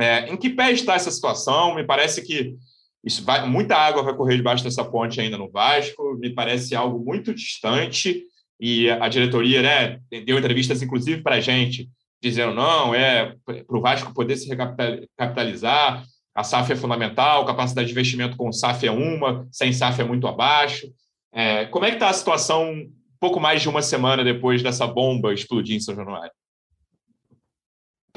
[0.00, 1.74] É, em que pé está essa situação?
[1.74, 2.56] Me parece que
[3.04, 7.04] isso vai, muita água vai correr debaixo dessa ponte ainda no Vasco, me parece algo
[7.04, 8.22] muito distante,
[8.60, 11.88] e a diretoria né, deu entrevistas, inclusive, para a gente,
[12.20, 17.92] dizendo, não, é para o Vasco poder se recapitalizar, a SAF é fundamental, capacidade de
[17.92, 20.86] investimento com SAF é uma, sem SAF é muito abaixo.
[21.32, 22.86] É, como é que está a situação
[23.18, 26.30] pouco mais de uma semana depois dessa bomba explodir em São Januário?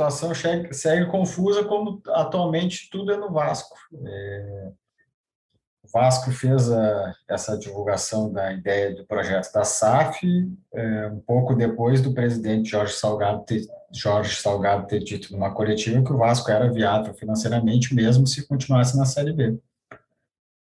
[0.10, 0.34] Situação
[0.72, 3.76] segue confusa, como atualmente tudo é no Vasco.
[4.04, 4.72] É,
[5.84, 10.26] o Vasco fez a, essa divulgação da ideia do projeto da SAF
[10.74, 13.62] é, um pouco depois do presidente Jorge Salgado, ter,
[13.94, 18.98] Jorge Salgado ter dito numa coletiva que o Vasco era viável financeiramente, mesmo se continuasse
[18.98, 19.60] na Série B.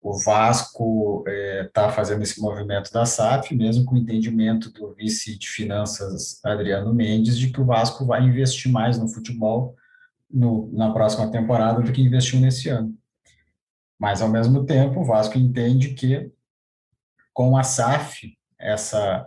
[0.05, 5.39] O Vasco está é, fazendo esse movimento da SAF, mesmo com o entendimento do vice
[5.39, 9.75] de finanças Adriano Mendes, de que o Vasco vai investir mais no futebol
[10.31, 12.95] no, na próxima temporada do que investiu nesse ano.
[13.99, 16.31] Mas, ao mesmo tempo, o Vasco entende que,
[17.33, 19.27] com a SAF, essa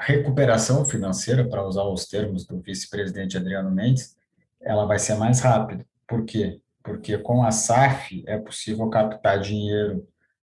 [0.00, 4.16] recuperação financeira, para usar os termos do vice-presidente Adriano Mendes,
[4.62, 5.84] ela vai ser mais rápida.
[6.08, 6.58] Por quê?
[6.86, 10.06] Porque com a SAF é possível captar dinheiro,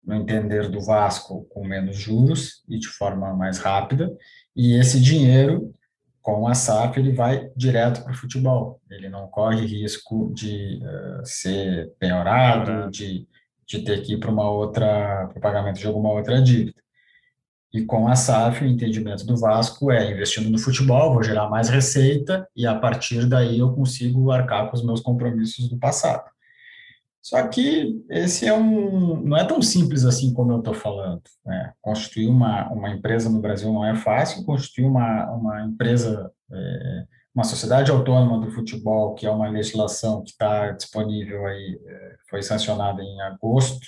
[0.04, 4.14] no entender do Vasco, com menos juros e de forma mais rápida,
[4.54, 5.72] e esse dinheiro,
[6.20, 11.24] com a SAF, ele vai direto para o futebol, ele não corre risco de uh,
[11.24, 13.26] ser penhorado, de,
[13.66, 16.83] de ter que ir para uma outra, para o pagamento de alguma outra dívida.
[17.74, 21.68] E com a SAF, o entendimento do Vasco é investindo no futebol, vou gerar mais
[21.68, 26.22] receita e a partir daí eu consigo arcar com os meus compromissos do passado.
[27.20, 31.22] Só que esse é um, não é tão simples assim como eu estou falando.
[31.44, 31.72] Né?
[31.82, 37.04] Constituir uma, uma empresa no Brasil não é fácil, constituir uma, uma empresa, é,
[37.34, 42.40] uma sociedade autônoma do futebol, que é uma legislação que está disponível aí, é, foi
[42.40, 43.84] sancionada em agosto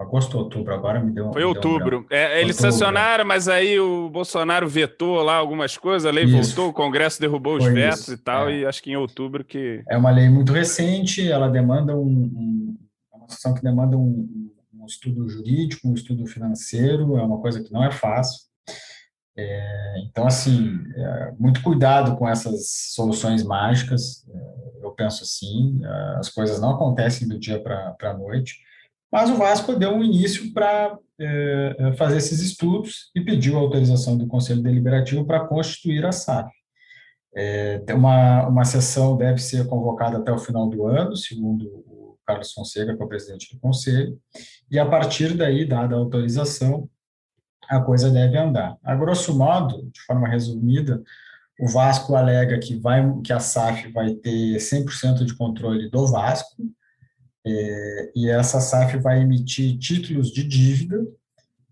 [0.00, 1.30] agosto ou outubro, agora me deu.
[1.30, 2.06] Foi me outubro.
[2.08, 2.72] Deu é, eles outubro.
[2.72, 6.54] sancionaram, mas aí o Bolsonaro vetou lá algumas coisas, a lei Isso.
[6.56, 8.12] voltou, o Congresso derrubou os Foi vetos isso.
[8.14, 8.60] e tal, é.
[8.60, 9.82] e acho que em outubro que.
[9.88, 12.06] É uma lei muito recente, ela demanda um.
[12.06, 12.76] um
[13.12, 17.62] é uma situação que demanda um, um, estudo jurídico, um estudo financeiro, é uma coisa
[17.62, 18.40] que não é fácil.
[19.36, 24.26] É, então, assim, é, muito cuidado com essas soluções mágicas.
[24.28, 28.69] É, eu penso assim, é, as coisas não acontecem do dia para a noite
[29.10, 33.60] mas o Vasco deu um início para é, é, fazer esses estudos e pediu a
[33.60, 36.50] autorização do Conselho Deliberativo para constituir a SAF.
[37.34, 42.52] É, uma, uma sessão deve ser convocada até o final do ano, segundo o Carlos
[42.52, 44.18] Fonseca, que é o presidente do Conselho,
[44.70, 46.88] e a partir daí, dada a autorização,
[47.68, 48.76] a coisa deve andar.
[48.82, 51.02] A grosso modo, de forma resumida,
[51.60, 56.56] o Vasco alega que, vai, que a SAF vai ter 100% de controle do Vasco,
[57.46, 61.06] é, e essa SAF vai emitir títulos de dívida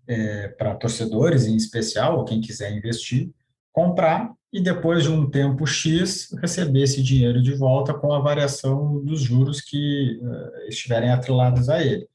[0.07, 3.29] é, para torcedores, em especial, ou quem quiser investir,
[3.71, 9.03] comprar e depois de um tempo X receber esse dinheiro de volta com a variação
[9.03, 12.07] dos juros que uh, estiverem atrelados a ele.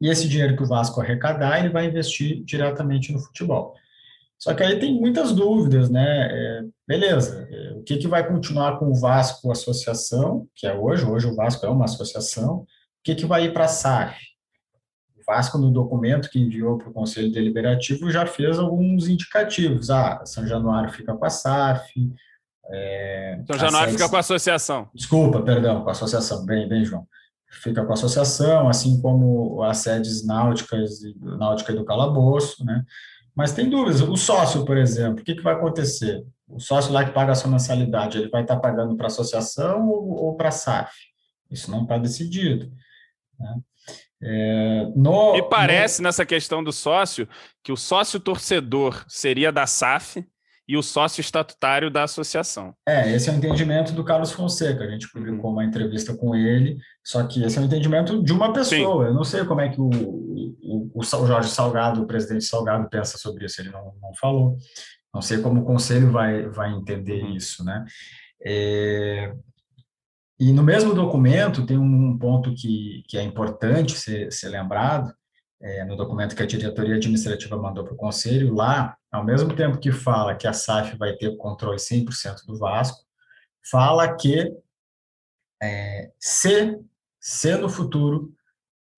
[0.00, 3.74] E esse dinheiro que o Vasco arrecadar, ele vai investir diretamente no futebol.
[4.38, 6.28] Só que aí tem muitas dúvidas, né?
[6.30, 11.04] É, beleza, é, o que, que vai continuar com o Vasco Associação, que é hoje,
[11.04, 12.66] hoje o Vasco é uma associação,
[13.02, 14.18] que, que vai ir para a SAF?
[15.16, 19.90] O Vasco, no documento que enviou para o Conselho Deliberativo, já fez alguns indicativos.
[19.90, 21.92] Ah, São Januário fica com a SAF.
[22.72, 24.88] É, São Januário fica com a associação.
[24.94, 26.44] Desculpa, perdão, com a associação.
[26.44, 27.06] Bem, bem, João.
[27.50, 32.84] Fica com a associação, assim como as sedes náuticas, náutica do calabouço, né?
[33.34, 34.02] Mas tem dúvidas.
[34.02, 36.24] O sócio, por exemplo, o que, que vai acontecer?
[36.48, 39.88] O sócio lá que paga a sua mensalidade, ele vai estar pagando para a associação
[39.88, 40.92] ou, ou para a SAF?
[41.50, 42.70] Isso não está decidido.
[43.40, 43.56] Né?
[44.22, 46.08] É, no, Me parece, no...
[46.08, 47.26] nessa questão do sócio,
[47.64, 50.24] que o sócio torcedor seria da SAF
[50.68, 52.72] e o sócio estatutário da associação.
[52.86, 54.84] É, esse é o entendimento do Carlos Fonseca.
[54.84, 58.52] A gente publicou uma entrevista com ele, só que esse é o entendimento de uma
[58.52, 59.04] pessoa.
[59.04, 59.08] Sim.
[59.08, 63.18] Eu não sei como é que o, o, o, Jorge Salgado, o presidente Salgado, pensa
[63.18, 64.56] sobre isso, ele não, não falou.
[65.12, 67.34] Não sei como o conselho vai, vai entender uhum.
[67.34, 67.84] isso, né?
[68.46, 69.32] É,
[70.40, 75.14] e no mesmo documento tem um ponto que, que é importante ser, ser lembrado,
[75.60, 79.78] é, no documento que a diretoria administrativa mandou para o conselho, lá, ao mesmo tempo
[79.78, 83.04] que fala que a SAF vai ter controle 100% do Vasco,
[83.70, 84.50] fala que
[85.62, 86.80] é, se,
[87.20, 88.32] se no futuro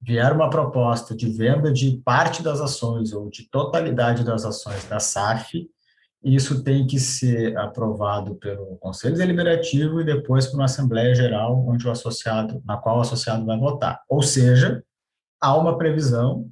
[0.01, 5.01] vier uma proposta de venda de parte das ações ou de totalidade das ações da
[5.01, 5.69] SAF,
[6.23, 11.87] isso tem que ser aprovado pelo Conselho Deliberativo e depois por uma Assembleia Geral, onde
[11.87, 14.01] o associado, na qual o associado vai votar.
[14.09, 14.85] Ou seja,
[15.41, 16.49] há uma previsão,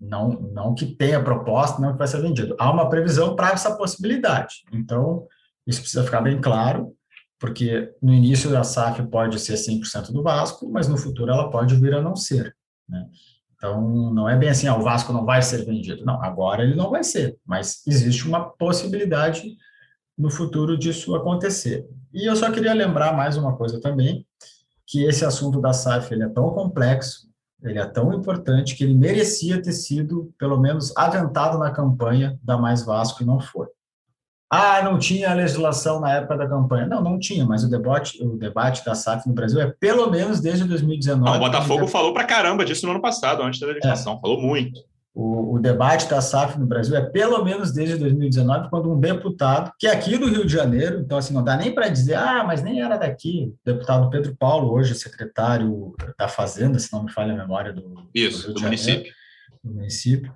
[0.00, 3.76] não, não que tenha proposta, não que vai ser vendido, há uma previsão para essa
[3.76, 4.64] possibilidade.
[4.72, 5.26] Então,
[5.66, 6.92] isso precisa ficar bem claro,
[7.38, 11.76] porque no início da SAF pode ser 100% do Vasco, mas no futuro ela pode
[11.76, 12.54] vir a não ser.
[12.88, 13.06] Né?
[13.60, 16.02] Então, não é bem assim, ah, o Vasco não vai ser vendido.
[16.02, 19.54] Não, agora ele não vai ser, mas existe uma possibilidade
[20.16, 21.86] no futuro disso acontecer.
[22.10, 24.26] E eu só queria lembrar mais uma coisa também,
[24.86, 27.28] que esse assunto da SAF ele é tão complexo,
[27.62, 32.56] ele é tão importante, que ele merecia ter sido, pelo menos, aventado na campanha da
[32.56, 33.66] Mais Vasco e não foi.
[34.50, 36.84] Ah, não tinha legislação na época da campanha.
[36.84, 40.40] Não, não tinha, mas o debate, o debate da SAF no Brasil é pelo menos
[40.40, 41.24] desde 2019.
[41.24, 44.20] Não, o Botafogo falou pra caramba disso no ano passado, antes da legislação, é.
[44.20, 44.80] falou muito.
[45.14, 49.72] O, o, debate da SAF no Brasil é pelo menos desde 2019, quando um deputado,
[49.78, 52.44] que é aqui do Rio de Janeiro, então assim, não dá nem para dizer, ah,
[52.44, 57.12] mas nem era daqui, o deputado Pedro Paulo, hoje secretário da Fazenda, se não me
[57.12, 59.12] falha a memória do, Isso, do, do município,
[59.62, 60.32] do município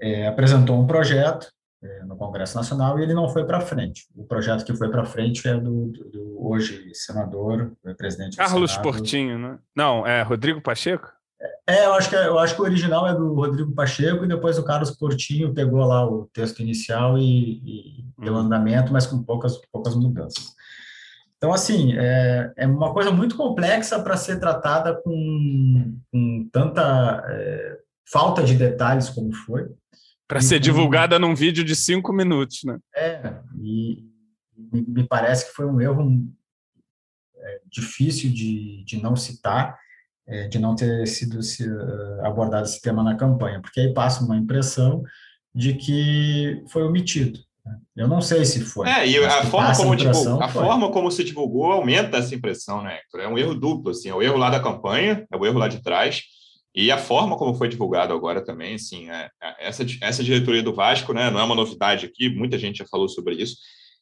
[0.00, 1.48] é, apresentou um projeto
[2.06, 4.06] no Congresso Nacional e ele não foi para frente.
[4.14, 8.82] O projeto que foi para frente é do, do, do, hoje senador, presidente Carlos Senado.
[8.84, 9.58] Portinho, né?
[9.74, 11.12] Não, é Rodrigo Pacheco?
[11.66, 14.28] É, eu acho que é, eu acho que o original é do Rodrigo Pacheco e
[14.28, 18.24] depois o Carlos Portinho pegou lá o texto inicial e, e hum.
[18.24, 20.54] deu andamento, mas com poucas poucas mudanças.
[21.36, 27.78] Então, assim, é, é uma coisa muito complexa para ser tratada com, com tanta é,
[28.10, 29.68] falta de detalhes como foi.
[30.28, 32.78] Para ser divulgada num vídeo de cinco minutos, né?
[32.94, 34.04] É, e
[34.56, 36.26] me parece que foi um erro
[37.36, 39.78] é, difícil de, de não citar,
[40.26, 44.36] é, de não ter sido uh, abordado esse tema na campanha, porque aí passa uma
[44.36, 45.02] impressão
[45.54, 47.38] de que foi omitido.
[47.64, 47.78] Né?
[47.96, 48.88] Eu não sei se foi.
[48.88, 52.98] É, e a, forma como, divulgou, a forma como se divulgou aumenta essa impressão, né?
[53.14, 55.68] É um erro duplo, assim, é o erro lá da campanha, é o erro lá
[55.68, 56.24] de trás,
[56.76, 60.74] e a forma como foi divulgado agora também, assim, é, é, essa, essa diretoria do
[60.74, 63.56] Vasco, né, não é uma novidade aqui, muita gente já falou sobre isso,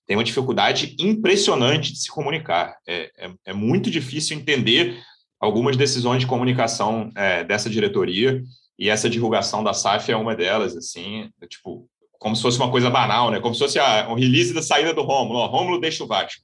[0.04, 2.76] tem uma dificuldade impressionante de se comunicar.
[2.86, 5.00] É, é, é muito difícil entender
[5.38, 8.42] algumas decisões de comunicação é, dessa diretoria
[8.76, 12.70] e essa divulgação da SAF é uma delas, assim, é, tipo, como se fosse uma
[12.70, 13.38] coisa banal, né?
[13.38, 15.38] Como se fosse a, um release da saída do Rômulo.
[15.38, 16.42] O Rômulo deixa o Vasco.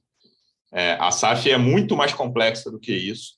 [0.71, 3.33] É, a SAF é muito mais complexa do que isso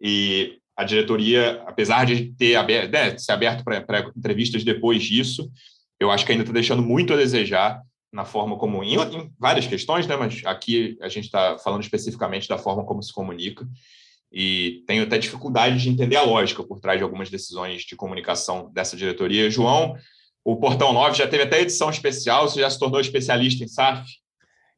[0.00, 5.50] e a diretoria, apesar de ter aberto, né, ser aberto para entrevistas depois disso,
[6.00, 7.80] eu acho que ainda está deixando muito a desejar
[8.12, 12.48] na forma como, em, em várias questões, né, mas aqui a gente está falando especificamente
[12.48, 13.66] da forma como se comunica,
[14.32, 18.70] e tenho até dificuldade de entender a lógica por trás de algumas decisões de comunicação
[18.72, 19.50] dessa diretoria.
[19.50, 19.94] João,
[20.42, 24.08] o Portão 9 já teve até edição especial, você já se tornou especialista em SAF?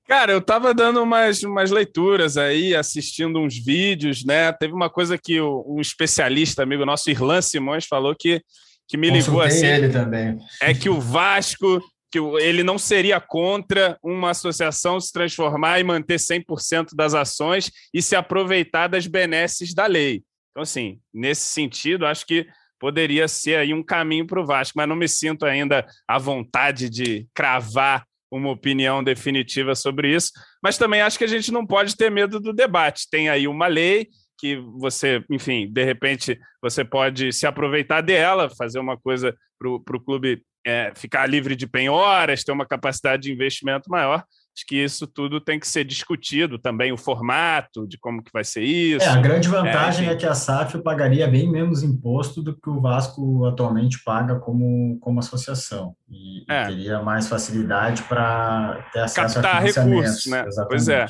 [0.06, 4.52] Cara, eu estava dando umas, umas leituras aí, assistindo uns vídeos, né?
[4.52, 8.42] Teve uma coisa que o, um especialista, amigo nosso, Irlan Simões, falou que,
[8.86, 9.66] que me ligou assim.
[9.66, 10.38] ele também.
[10.60, 11.80] É que o Vasco,
[12.12, 18.02] que ele não seria contra uma associação se transformar e manter 100% das ações e
[18.02, 20.22] se aproveitar das benesses da lei.
[20.50, 22.46] Então, assim, nesse sentido, acho que
[22.78, 26.90] poderia ser aí um caminho para o Vasco, mas não me sinto ainda à vontade
[26.90, 28.04] de cravar
[28.36, 30.32] uma opinião definitiva sobre isso,
[30.62, 33.08] mas também acho que a gente não pode ter medo do debate.
[33.08, 34.08] Tem aí uma lei
[34.38, 40.00] que você, enfim, de repente você pode se aproveitar dela, fazer uma coisa para o
[40.00, 44.24] clube é, ficar livre de penhoras, ter uma capacidade de investimento maior.
[44.56, 48.44] Acho que isso tudo tem que ser discutido também, o formato de como que vai
[48.44, 49.04] ser isso.
[49.04, 52.70] É, a grande vantagem é, é que a SAF pagaria bem menos imposto do que
[52.70, 55.96] o Vasco atualmente paga como, como associação.
[56.08, 56.62] E, é.
[56.62, 60.44] e teria mais facilidade para ter acesso Captar a recursos, né?
[60.46, 60.68] Exatamente.
[60.68, 61.06] Pois é.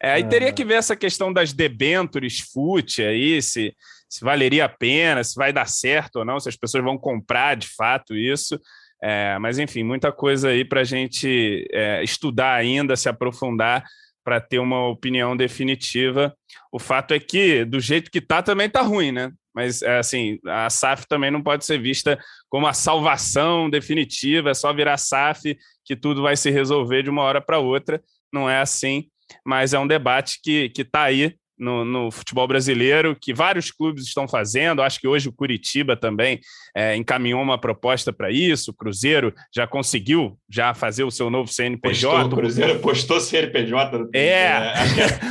[0.00, 3.74] É, aí teria que ver essa questão das debentures fute aí, se,
[4.08, 7.56] se valeria a pena, se vai dar certo ou não, se as pessoas vão comprar
[7.56, 8.60] de fato isso.
[9.06, 13.84] É, mas, enfim, muita coisa aí para a gente é, estudar ainda, se aprofundar
[14.24, 16.34] para ter uma opinião definitiva.
[16.72, 19.30] O fato é que, do jeito que está, também está ruim, né?
[19.54, 24.54] Mas, é, assim, a SAF também não pode ser vista como a salvação definitiva, é
[24.54, 28.02] só virar SAF que tudo vai se resolver de uma hora para outra.
[28.32, 29.04] Não é assim,
[29.44, 34.26] mas é um debate que está aí no, no, futebol brasileiro, que vários clubes estão
[34.26, 34.82] fazendo.
[34.82, 36.40] Acho que hoje o Curitiba também
[36.74, 38.70] é, encaminhou uma proposta para isso.
[38.70, 42.10] O Cruzeiro já conseguiu já fazer o seu novo CNPJ.
[42.10, 44.08] Postou, o Cruzeiro postou CNPJ.
[44.12, 44.18] É.
[44.18, 44.74] é.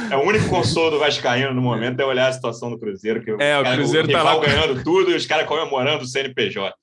[0.10, 3.22] É, é, o único consolo do Vascaíno no momento é olhar a situação do Cruzeiro.
[3.22, 6.74] Que é, o, Cruzeiro está lá ganhando tudo e os caras comemorando o CNPJ.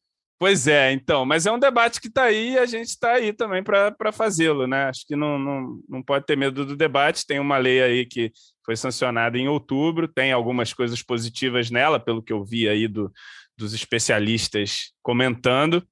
[0.40, 3.30] Pois é, então, mas é um debate que está aí e a gente está aí
[3.30, 4.84] também para fazê-lo, né?
[4.84, 7.26] Acho que não, não, não pode ter medo do debate.
[7.26, 8.32] Tem uma lei aí que
[8.64, 13.12] foi sancionada em outubro, tem algumas coisas positivas nela, pelo que eu vi aí do,
[13.54, 15.86] dos especialistas comentando.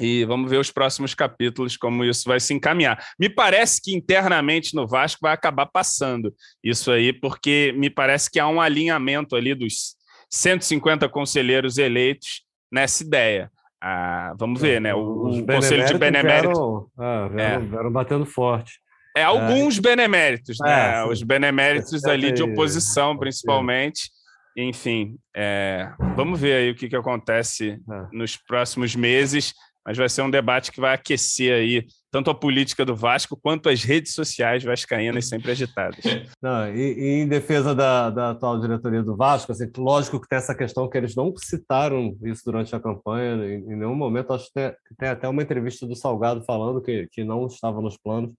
[0.00, 3.00] E vamos ver os próximos capítulos, como isso vai se encaminhar.
[3.16, 8.40] Me parece que internamente no Vasco vai acabar passando isso aí, porque me parece que
[8.40, 9.94] há um alinhamento ali dos
[10.28, 13.48] 150 conselheiros eleitos nessa ideia.
[13.82, 14.94] Ah, vamos ver, né?
[14.94, 16.48] O, o Conselho de Benemérito.
[16.48, 17.90] Vieram, ah, vieram, é.
[17.90, 18.80] batendo forte.
[19.16, 19.80] É, alguns é.
[19.80, 20.98] beneméritos, né?
[20.98, 24.10] É, Os beneméritos ali de oposição, principalmente.
[24.56, 28.06] Enfim, é, vamos ver aí o que, que acontece é.
[28.12, 29.54] nos próximos meses,
[29.86, 33.68] mas vai ser um debate que vai aquecer aí tanto a política do Vasco quanto
[33.68, 36.00] as redes sociais vascaínas sempre agitadas.
[36.42, 40.38] Não, e, e, em defesa da, da, atual diretoria do Vasco, assim, lógico que tem
[40.38, 44.46] essa questão que eles não citaram isso durante a campanha, em, em nenhum momento, acho
[44.46, 48.32] que tem, tem, até uma entrevista do Salgado falando que, que não estava nos planos,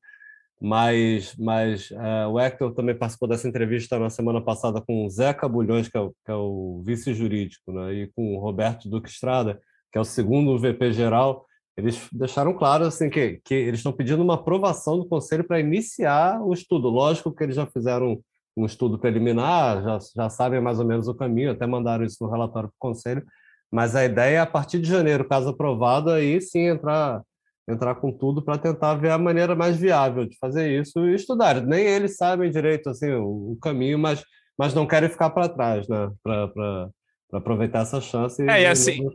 [0.59, 5.47] mas, mas uh, o Hector também participou dessa entrevista na semana passada com o Zeca
[5.47, 9.61] Bulhões, que é o, é o vice-jurídico, né, e com o Roberto Duque Estrada,
[9.97, 11.45] que é o segundo VP geral,
[11.75, 16.39] eles deixaram claro assim que, que eles estão pedindo uma aprovação do conselho para iniciar
[16.41, 16.87] o estudo.
[16.87, 18.19] Lógico que eles já fizeram
[18.55, 22.29] um estudo preliminar, já, já sabem mais ou menos o caminho, até mandaram isso no
[22.29, 23.23] relatório para o conselho,
[23.71, 27.21] mas a ideia é, a partir de janeiro, caso aprovado, aí sim entrar,
[27.67, 31.61] entrar com tudo para tentar ver a maneira mais viável de fazer isso e estudar.
[31.61, 34.23] Nem eles sabem direito assim, o, o caminho, mas,
[34.57, 36.09] mas não querem ficar para trás, né?
[36.23, 36.89] para
[37.33, 38.41] aproveitar essa chance.
[38.47, 39.07] É, e, e assim.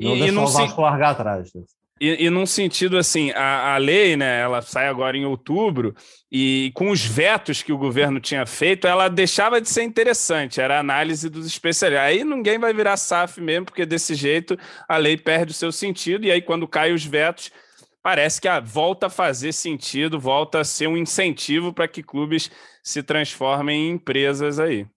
[0.00, 0.62] Não, e, e não se...
[0.80, 1.52] largar atrás.
[1.54, 1.62] Né?
[2.02, 5.94] E, e num sentido assim, a, a lei, né, ela sai agora em outubro,
[6.32, 10.78] e com os vetos que o governo tinha feito, ela deixava de ser interessante, era
[10.78, 12.04] a análise dos especialistas.
[12.04, 16.24] Aí ninguém vai virar SAF mesmo, porque desse jeito a lei perde o seu sentido,
[16.24, 17.52] e aí quando caem os vetos,
[18.02, 22.50] parece que a, volta a fazer sentido, volta a ser um incentivo para que clubes
[22.82, 24.88] se transformem em empresas aí.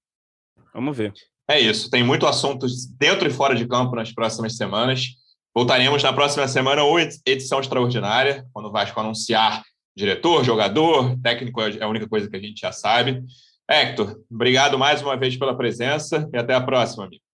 [0.74, 1.14] Vamos ver.
[1.48, 2.66] É isso, tem muito assunto
[2.98, 5.10] dentro e fora de campo nas próximas semanas.
[5.54, 9.64] Voltaremos na próxima semana ou edição extraordinária, quando o Vasco anunciar
[9.96, 13.24] diretor, jogador, técnico é a única coisa que a gente já sabe.
[13.70, 17.25] Hector, obrigado mais uma vez pela presença e até a próxima, amigo.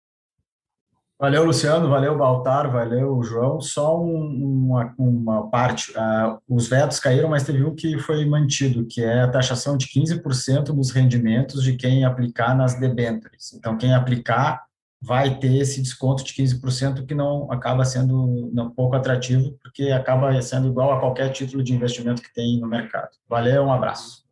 [1.21, 3.61] Valeu, Luciano, valeu, Baltar, valeu, João.
[3.61, 8.87] Só um, uma, uma, parte, uh, os vetos caíram, mas teve um que foi mantido,
[8.87, 13.53] que é a taxação de 15% dos rendimentos de quem aplicar nas debêntures.
[13.53, 14.63] Então, quem aplicar
[14.99, 20.41] vai ter esse desconto de 15% que não acaba sendo um pouco atrativo, porque acaba
[20.41, 23.09] sendo igual a qualquer título de investimento que tem no mercado.
[23.29, 24.23] Valeu, um abraço.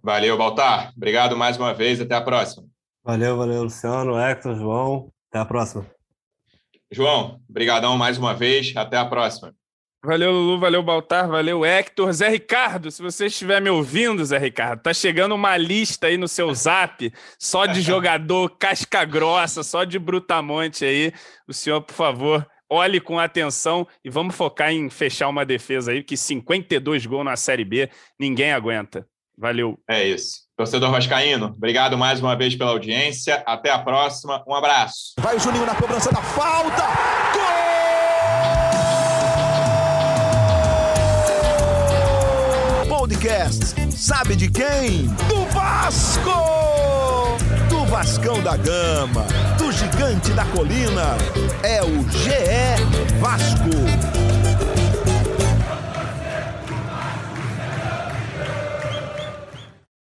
[0.00, 0.92] Valeu, Baltar.
[0.96, 2.64] Obrigado mais uma vez, até a próxima.
[3.02, 5.10] Valeu, valeu, Luciano, Hector, João.
[5.28, 5.97] Até a próxima.
[6.90, 9.54] João, brigadão mais uma vez, até a próxima.
[10.04, 12.12] Valeu, Lulu, valeu, Baltar, valeu, Hector.
[12.12, 16.28] Zé Ricardo, se você estiver me ouvindo, Zé Ricardo, tá chegando uma lista aí no
[16.28, 21.12] seu zap, só de jogador casca grossa, só de brutamonte aí.
[21.48, 26.02] O senhor, por favor, olhe com atenção e vamos focar em fechar uma defesa aí,
[26.02, 29.06] que 52 gols na Série B, ninguém aguenta.
[29.38, 29.78] Valeu.
[29.88, 30.40] É isso.
[30.56, 33.40] Torcedor Vascaíno, obrigado mais uma vez pela audiência.
[33.46, 34.42] Até a próxima.
[34.46, 35.14] Um abraço.
[35.20, 36.82] Vai o Juninho na cobrança da falta.
[42.88, 42.98] Gol!
[42.98, 43.74] Podcast.
[43.96, 45.06] Sabe de quem?
[45.28, 47.38] Do Vasco!
[47.68, 49.24] Do Vascão da Gama,
[49.56, 51.16] do Gigante da Colina.
[51.62, 54.17] É o GE Vasco.